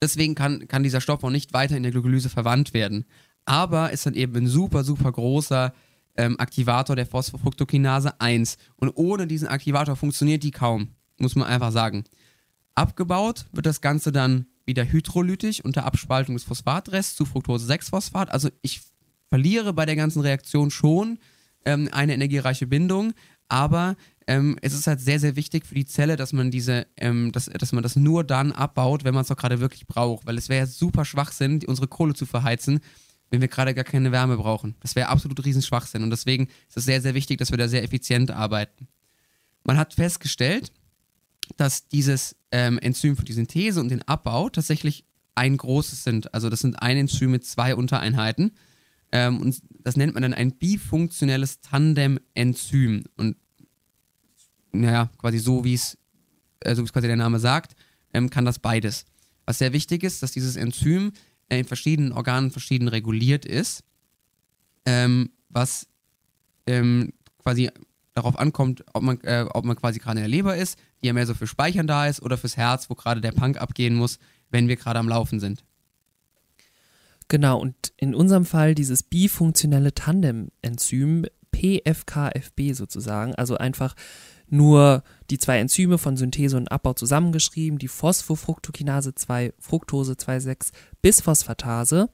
[0.02, 3.04] Deswegen kann, kann dieser Stoff auch nicht weiter in der Glykolyse verwandt werden.
[3.44, 5.72] Aber ist dann eben ein super, super großer
[6.16, 8.56] ähm, Aktivator der Phosphofructokinase 1.
[8.76, 12.04] Und ohne diesen Aktivator funktioniert die kaum, muss man einfach sagen.
[12.74, 18.30] Abgebaut wird das Ganze dann wieder hydrolytisch unter Abspaltung des Phosphatrests zu Fructose-6-Phosphat.
[18.30, 18.80] Also ich
[19.28, 21.18] verliere bei der ganzen Reaktion schon
[21.64, 23.14] ähm, eine energiereiche Bindung,
[23.48, 23.96] aber
[24.26, 27.46] ähm, es ist halt sehr, sehr wichtig für die Zelle, dass man diese, ähm, dass,
[27.46, 30.26] dass man das nur dann abbaut, wenn man es auch gerade wirklich braucht.
[30.26, 32.80] Weil es wäre ja super Schwachsinn, unsere Kohle zu verheizen,
[33.30, 34.76] wenn wir gerade gar keine Wärme brauchen.
[34.80, 36.02] Das wäre absolut riesen Schwachsinn.
[36.02, 38.88] Und deswegen ist es sehr, sehr wichtig, dass wir da sehr effizient arbeiten.
[39.64, 40.72] Man hat festgestellt,
[41.56, 46.32] dass dieses ähm, Enzym für die Synthese und den Abbau tatsächlich ein großes sind.
[46.34, 48.52] Also das sind ein Enzym mit zwei Untereinheiten.
[49.10, 53.04] Ähm, und das nennt man dann ein bifunktionelles Tandem-Enzym.
[53.16, 53.36] Und
[54.72, 55.98] naja, quasi so wie es,
[56.60, 57.74] äh, so wie es quasi der Name sagt,
[58.12, 59.06] ähm, kann das beides.
[59.46, 61.12] Was sehr wichtig ist, dass dieses Enzym
[61.48, 63.84] äh, in verschiedenen Organen verschieden reguliert ist,
[64.84, 65.86] ähm, was
[66.66, 67.70] ähm, quasi
[68.14, 71.12] darauf ankommt, ob man, äh, ob man quasi gerade in der Leber ist, die ja
[71.12, 74.18] mehr so für Speichern da ist, oder fürs Herz, wo gerade der Punk abgehen muss,
[74.50, 75.64] wenn wir gerade am Laufen sind.
[77.28, 83.94] Genau, und in unserem Fall dieses bifunktionelle Tandem-Enzym, PFKFB sozusagen, also einfach
[84.48, 92.10] nur die zwei Enzyme von Synthese und Abbau zusammengeschrieben, die Phosphofructokinase 2, Fructose 2,6 Bisphosphatase.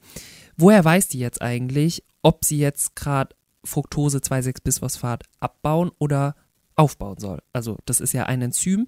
[0.55, 6.35] Woher weiß die jetzt eigentlich, ob sie jetzt gerade Fructose 2,6 Bisphosphat abbauen oder
[6.75, 7.41] aufbauen soll?
[7.53, 8.87] Also das ist ja ein Enzym,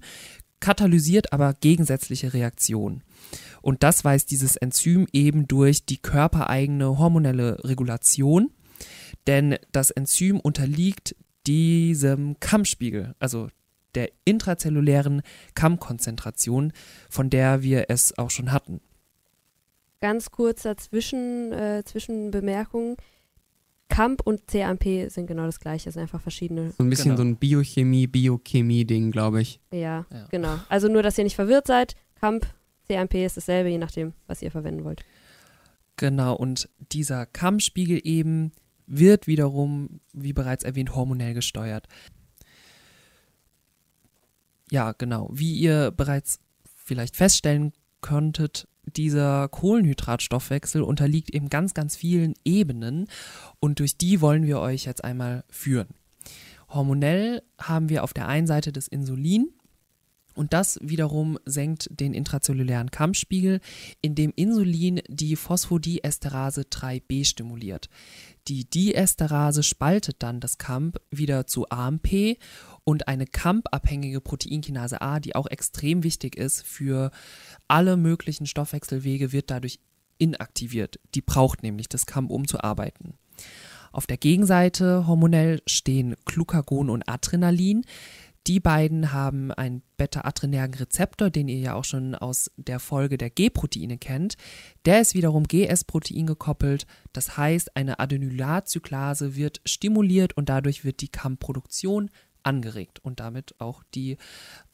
[0.60, 3.02] katalysiert aber gegensätzliche Reaktionen.
[3.60, 8.50] Und das weiß dieses Enzym eben durch die körpereigene hormonelle Regulation,
[9.26, 13.48] denn das Enzym unterliegt diesem Kammspiegel, also
[13.94, 15.22] der intrazellulären
[15.54, 16.72] Kammkonzentration,
[17.10, 18.80] von der wir es auch schon hatten.
[20.00, 22.96] Ganz kurzer Zwischen, äh, Zwischenbemerkung.
[23.92, 26.70] CAMP und CAMP sind genau das gleiche, es sind einfach verschiedene.
[26.72, 27.16] So ein bisschen Genau.
[27.16, 29.60] so ein Biochemie, Biochemie-Ding, glaube ich.
[29.70, 30.26] Ja, Ja.
[30.30, 30.58] genau.
[30.68, 31.94] Also nur, dass ihr nicht verwirrt seid.
[32.20, 32.46] CAMP,
[32.88, 35.04] CAMP ist dasselbe, je nachdem, was ihr verwenden wollt.
[35.96, 38.52] Genau, und dieser Kammspiegel eben
[38.86, 41.86] wird wiederum, wie bereits erwähnt, hormonell gesteuert.
[44.70, 45.28] Ja, genau.
[45.32, 46.38] Wie ihr bereits
[46.76, 53.06] vielleicht feststellen konntet, dieser Kohlenhydratstoffwechsel unterliegt eben ganz, ganz vielen Ebenen
[53.60, 55.88] und durch die wollen wir euch jetzt einmal führen.
[56.68, 59.52] Hormonell haben wir auf der einen Seite das Insulin
[60.34, 63.60] und das wiederum senkt den intrazellulären Kampfspiegel,
[64.00, 67.88] indem Insulin die Phosphodiesterase 3b stimuliert.
[68.48, 72.38] Die Diesterase spaltet dann das Kamp wieder zu AMP
[72.84, 77.10] und eine kampabhängige Proteinkinase A, die auch extrem wichtig ist für
[77.68, 79.78] alle möglichen Stoffwechselwege, wird dadurch
[80.18, 80.98] inaktiviert.
[81.14, 83.14] Die braucht nämlich das Kamp, um zu arbeiten.
[83.92, 87.84] Auf der Gegenseite hormonell stehen Glucagon und Adrenalin.
[88.48, 93.30] Die beiden haben einen beta-adrenergen Rezeptor, den ihr ja auch schon aus der Folge der
[93.30, 94.36] G-Proteine kennt.
[94.84, 96.86] Der ist wiederum GS-Protein gekoppelt.
[97.12, 102.10] Das heißt, eine Adenylatzyklase wird stimuliert und dadurch wird die CAM-Produktion
[102.42, 104.16] angeregt und damit auch die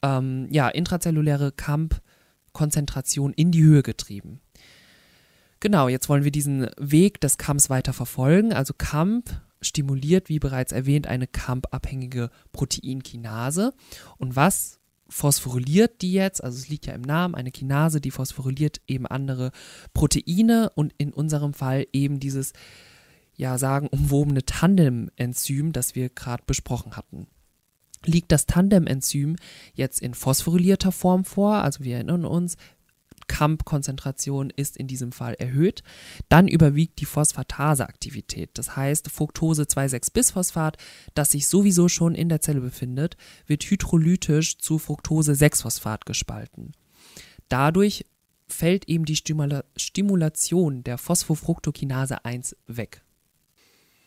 [0.02, 4.40] ähm, ja, intrazelluläre CAMP-Konzentration in die Höhe getrieben.
[5.61, 8.52] Genau, jetzt wollen wir diesen Weg des CAMPs weiter verfolgen.
[8.52, 13.72] Also CAMP stimuliert, wie bereits erwähnt, eine CAMP-abhängige Proteinkinase.
[14.18, 14.78] Und was
[15.09, 16.44] phosphoryliert die jetzt?
[16.44, 19.50] Also es liegt ja im Namen, eine Kinase, die phosphoryliert eben andere
[19.94, 22.52] Proteine und in unserem Fall eben dieses,
[23.35, 27.26] ja, sagen, umwobene Tandem-Enzym, das wir gerade besprochen hatten.
[28.04, 29.37] Liegt das Tandem-Enzym
[29.74, 32.56] jetzt in phosphorylierter Form vor, also wir erinnern uns,
[33.28, 35.82] CAMP-Konzentration ist in diesem Fall erhöht.
[36.28, 38.50] Dann überwiegt die Phosphataseaktivität.
[38.54, 40.76] Das heißt, Fructose 2,6-Bisphosphat,
[41.14, 46.72] das sich sowieso schon in der Zelle befindet, wird hydrolytisch zu Fructose 6-Phosphat gespalten.
[47.48, 48.04] Dadurch
[48.48, 53.02] fällt eben die Stimula Stimulation der Phosphofructokinase 1 weg.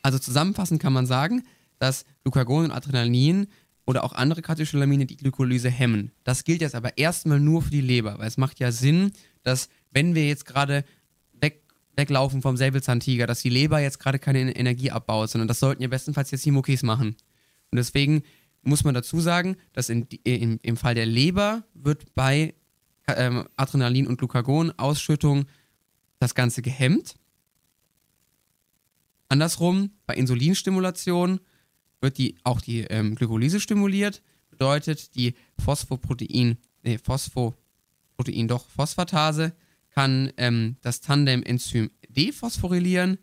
[0.02, 1.44] Also zusammenfassend kann man sagen,
[1.78, 3.48] dass Glucagon und Adrenalin
[3.86, 6.12] oder auch andere Katecholamine die Glykolyse hemmen.
[6.24, 9.12] Das gilt jetzt aber erstmal nur für die Leber, weil es macht ja Sinn,
[9.44, 10.86] dass wenn wir jetzt gerade
[11.34, 11.64] weg,
[11.96, 15.88] weglaufen vom Säbelzahntiger, dass die Leber jetzt gerade keine Energie abbaut, sondern das sollten ja
[15.88, 17.16] bestenfalls jetzt die Muckis machen.
[17.72, 18.24] Und deswegen
[18.62, 22.54] muss man dazu sagen, dass in, in, im Fall der Leber wird bei
[23.08, 25.46] ähm, Adrenalin und Glucagon Ausschüttung
[26.20, 27.16] das Ganze gehemmt.
[29.28, 31.40] Andersrum, bei Insulinstimulation
[32.02, 34.22] wird die, auch die ähm, Glykolyse stimuliert.
[34.50, 39.54] Bedeutet, die Phosphoprotein, nee, Phosphoprotein doch, Phosphatase
[39.92, 43.18] kann ähm, das Tandem-Enzym dephosphorylieren.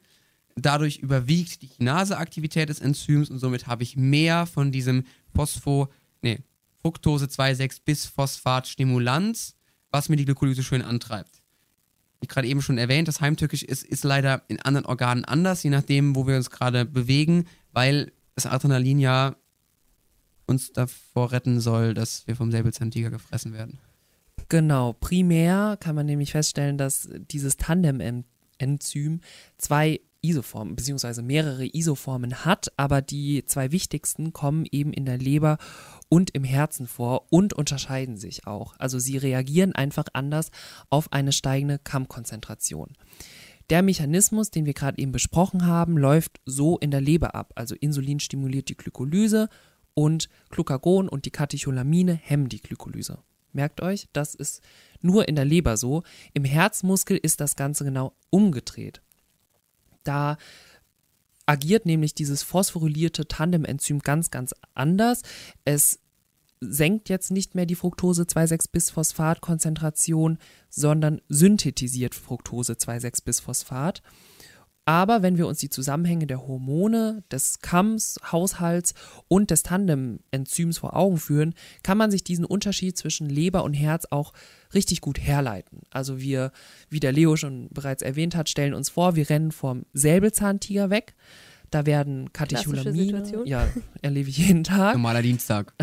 [0.57, 5.89] Dadurch überwiegt die Kinaseaktivität des Enzyms und somit habe ich mehr von diesem Phospho,
[6.23, 6.41] nee,
[6.81, 9.55] Fructose 2,6 bis Phosphat-Stimulanz,
[9.91, 11.43] was mir die Glykolyse schön antreibt.
[12.21, 15.71] Wie gerade eben schon erwähnt, das Heimtückisch ist, ist leider in anderen Organen anders, je
[15.71, 19.35] nachdem, wo wir uns gerade bewegen, weil das Adrenalin ja
[20.47, 23.79] uns davor retten soll, dass wir vom Säbelzahntiger gefressen werden.
[24.49, 29.21] Genau, primär kann man nämlich feststellen, dass dieses Tandem-Enzym
[29.59, 31.23] zwei Isoformen bzw.
[31.23, 35.59] mehrere Isoformen hat, aber die zwei wichtigsten kommen eben in der Leber
[36.09, 38.75] und im Herzen vor und unterscheiden sich auch.
[38.79, 40.51] Also sie reagieren einfach anders
[40.91, 42.95] auf eine steigende Kammkonzentration.
[43.71, 47.53] Der Mechanismus, den wir gerade eben besprochen haben, läuft so in der Leber ab.
[47.55, 49.49] Also Insulin stimuliert die Glykolyse
[49.95, 53.19] und Glucagon und die Katecholamine hemmen die Glykolyse.
[53.53, 54.63] Merkt euch, das ist
[55.01, 56.03] nur in der Leber so.
[56.33, 59.03] Im Herzmuskel ist das Ganze genau umgedreht.
[60.05, 60.39] Da
[61.47, 65.23] agiert nämlich dieses phosphorylierte Tandemenzym ganz, ganz anders.
[65.65, 65.99] Es
[66.61, 70.37] senkt jetzt nicht mehr die Fructose 2,6-Bisphosphat-Konzentration,
[70.69, 74.03] sondern synthetisiert Fructose 2,6-Bisphosphat.
[74.89, 78.95] Aber wenn wir uns die Zusammenhänge der Hormone, des Kamms, Haushalts
[79.29, 84.07] und des Tandem-Enzyms vor Augen führen, kann man sich diesen Unterschied zwischen Leber und Herz
[84.09, 84.33] auch
[84.73, 85.83] richtig gut herleiten.
[85.91, 86.53] Also wir,
[86.89, 91.15] wie der Leo schon bereits erwähnt hat, stellen uns vor, wir rennen vom Säbelzahntiger weg
[91.71, 93.69] da werden Katecholamine, ja,
[94.03, 94.95] erlebe ich jeden Tag.
[94.95, 95.75] Normaler Dienstag.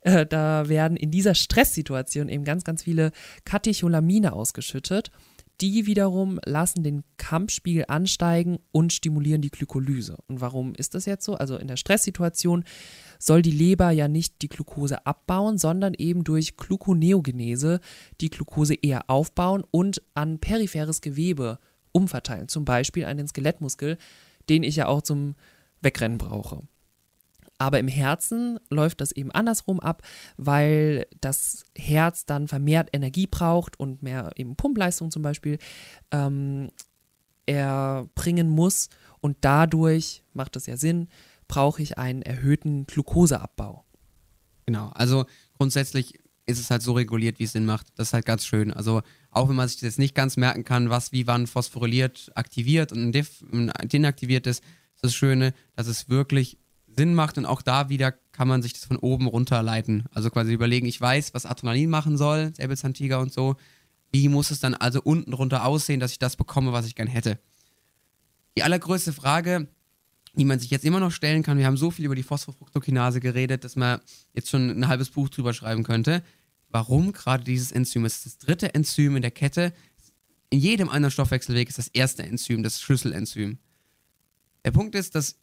[0.00, 3.12] Äh, da werden in dieser Stresssituation eben ganz, ganz viele
[3.44, 5.12] Katecholamine ausgeschüttet.
[5.60, 10.18] Die wiederum lassen den Kampfspiegel ansteigen und stimulieren die Glykolyse.
[10.26, 11.34] Und warum ist das jetzt so?
[11.34, 12.64] Also in der Stresssituation
[13.20, 17.78] soll die Leber ja nicht die Glucose abbauen, sondern eben durch Gluconeogenese
[18.20, 21.60] die Glucose eher aufbauen und an peripheres Gewebe
[21.92, 22.48] umverteilen.
[22.48, 23.98] Zum Beispiel an den Skelettmuskel,
[24.48, 25.34] den ich ja auch zum
[25.80, 26.62] Wegrennen brauche.
[27.58, 30.02] Aber im Herzen läuft das eben andersrum ab,
[30.36, 35.58] weil das Herz dann vermehrt Energie braucht und mehr eben Pumpleistung zum Beispiel
[36.10, 36.70] ähm,
[37.46, 38.88] erbringen muss.
[39.20, 41.08] Und dadurch macht es ja Sinn,
[41.46, 43.84] brauche ich einen erhöhten Glukoseabbau.
[44.66, 45.26] Genau, also
[45.56, 47.86] grundsätzlich ist es halt so reguliert, wie es Sinn macht.
[47.96, 48.72] Das ist halt ganz schön.
[48.72, 52.32] Also auch wenn man sich das jetzt nicht ganz merken kann, was wie wann phosphoryliert
[52.34, 54.62] aktiviert und denaktiviert ist,
[54.94, 58.72] ist das Schöne, dass es wirklich Sinn macht und auch da wieder kann man sich
[58.74, 60.04] das von oben runterleiten.
[60.12, 63.56] Also quasi überlegen, ich weiß, was Adrenalin machen soll, Säbelzahntiger und so.
[64.10, 67.08] Wie muss es dann also unten drunter aussehen, dass ich das bekomme, was ich gern
[67.08, 67.38] hätte?
[68.56, 69.68] Die allergrößte Frage,
[70.34, 73.20] die man sich jetzt immer noch stellen kann, wir haben so viel über die Phosphofructokinase
[73.20, 74.00] geredet, dass man
[74.32, 76.22] jetzt schon ein halbes Buch drüber schreiben könnte.
[76.68, 78.04] Warum gerade dieses Enzym?
[78.06, 79.74] Es ist das dritte Enzym in der Kette.
[80.48, 83.58] In jedem anderen Stoffwechselweg ist das erste Enzym, das Schlüsselenzym.
[84.64, 85.36] Der Punkt ist, dass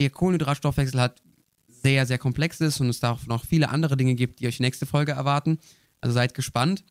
[0.00, 1.20] der Kohlenhydratstoffwechsel hat
[1.66, 4.60] sehr, sehr komplex ist und es da auch noch viele andere Dinge gibt, die euch
[4.60, 5.58] nächste Folge erwarten.
[6.00, 6.84] Also seid gespannt.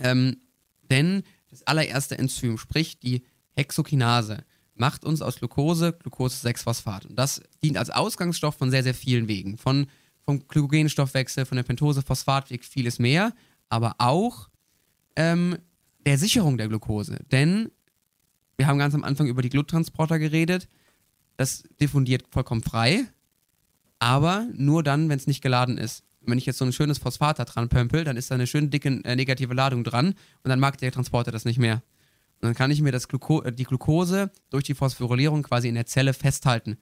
[0.00, 0.36] Ähm,
[0.82, 4.44] denn das allererste Enzym, sprich die Hexokinase,
[4.80, 7.06] macht uns aus Glucose Glucose-6-Phosphat.
[7.06, 9.58] Und das dient als Ausgangsstoff von sehr, sehr vielen Wegen.
[9.58, 9.86] Von,
[10.24, 13.32] vom Glykogenstoffwechsel, von der Pentose-Phosphatweg, vieles mehr,
[13.68, 14.48] aber auch
[15.16, 15.58] ähm,
[16.04, 17.18] der Sicherung der Glucose.
[17.30, 17.70] Denn
[18.56, 20.66] wir haben ganz am Anfang über die Gluttransporter geredet.
[21.36, 23.04] Das diffundiert vollkommen frei,
[23.98, 26.04] aber nur dann, wenn es nicht geladen ist.
[26.22, 28.70] Wenn ich jetzt so ein schönes Phosphat da dran pömpel, dann ist da eine schön
[28.70, 30.08] dicke äh, negative Ladung dran
[30.42, 31.82] und dann mag der Transporter das nicht mehr.
[32.40, 35.74] Und dann kann ich mir das Gluko äh, die Glucose durch die Phosphorylierung quasi in
[35.74, 36.78] der Zelle festhalten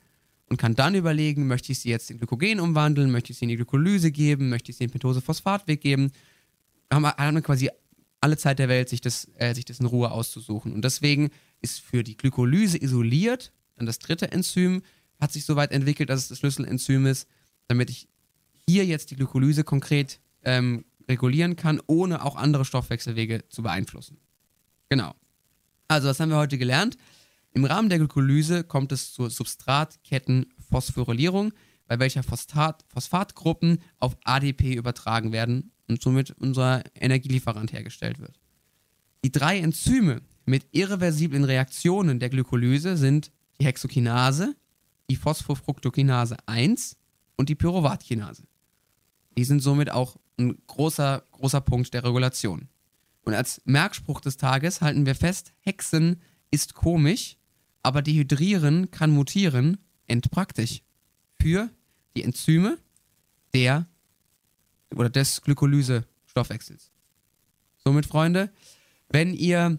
[0.48, 3.50] und kann dann überlegen, möchte ich sie jetzt in Glykogen umwandeln, möchte ich sie in
[3.50, 6.10] die Glykolyse geben, möchte ich sie in Pentose-Phosphatweg geben.
[6.92, 7.70] Haben wir, haben quasi
[8.20, 10.72] alle Zeit der Welt, sich das, äh, sich das in Ruhe auszusuchen.
[10.72, 11.30] Und deswegen
[11.60, 14.82] ist für die Glykolyse isoliert dann das dritte Enzym,
[15.20, 17.28] hat sich so weit entwickelt, dass es das Schlüsselenzym ist,
[17.68, 18.08] damit ich
[18.68, 24.18] hier jetzt die Glykolyse konkret ähm, regulieren kann, ohne auch andere Stoffwechselwege zu beeinflussen.
[24.88, 25.14] Genau.
[25.88, 26.98] Also, was haben wir heute gelernt?
[27.52, 31.54] Im Rahmen der Glykolyse kommt es zur Substratkettenphosphorylierung,
[31.86, 38.38] bei welcher Phosphat, Phosphatgruppen auf ADP übertragen werden und somit unser Energielieferant hergestellt wird.
[39.24, 44.54] Die drei Enzyme mit irreversiblen Reaktionen der Glykolyse sind die Hexokinase,
[45.10, 46.98] die Phosphofructokinase 1
[47.36, 48.42] und die Pyruvatkinase.
[49.38, 52.68] Die sind somit auch ein großer, großer Punkt der Regulation.
[53.28, 57.36] Und als Merkspruch des Tages halten wir fest, Hexen ist komisch,
[57.82, 59.76] aber dehydrieren kann mutieren,
[60.06, 60.80] endpraktisch.
[61.38, 61.68] Für
[62.16, 62.78] die Enzyme
[63.52, 63.86] der
[64.94, 66.90] oder des Glykolyse-Stoffwechsels.
[67.76, 68.50] Somit, Freunde,
[69.10, 69.78] wenn ihr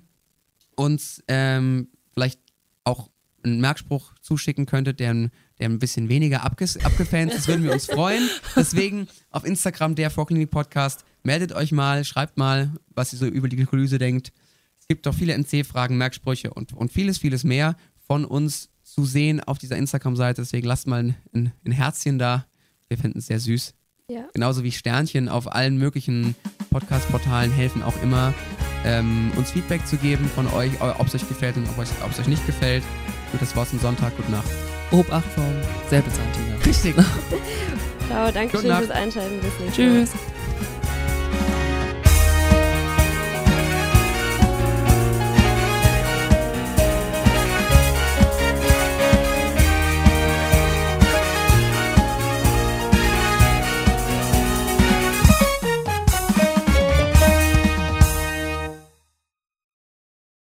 [0.76, 2.40] uns ähm, vielleicht
[2.84, 3.10] auch
[3.42, 5.32] einen Merkspruch zuschicken könntet, der, der
[5.70, 8.30] ein bisschen weniger abgefans ist, würden wir uns freuen.
[8.56, 11.04] Deswegen auf Instagram der Vorklinik Podcast.
[11.24, 14.32] Meldet euch mal, schreibt mal, was ihr so über die Glykolyse denkt.
[14.80, 17.76] Es gibt auch viele NC-Fragen, Merksprüche und, und vieles, vieles mehr
[18.08, 20.42] von uns zu sehen auf dieser Instagram-Seite.
[20.42, 22.46] Deswegen lasst mal ein, ein, ein Herzchen da.
[22.88, 23.74] Wir finden es sehr süß.
[24.10, 24.28] Ja.
[24.34, 26.36] Genauso wie Sternchen auf allen möglichen
[26.72, 28.34] Podcast-Portalen helfen auch immer,
[28.84, 32.28] ähm, uns Feedback zu geben von euch, ob es euch gefällt und ob es euch
[32.28, 32.84] nicht gefällt.
[33.32, 34.16] Und das war's am Sonntag.
[34.18, 34.50] Gute Nacht.
[34.92, 35.54] Obacht vom
[35.90, 36.66] Säbelzahntiger.
[36.66, 36.96] Richtig.
[38.08, 39.40] Ciao, danke schön fürs Einschalten.
[39.40, 40.16] Bis nächstes Tschüss.
[40.16, 40.39] Mal.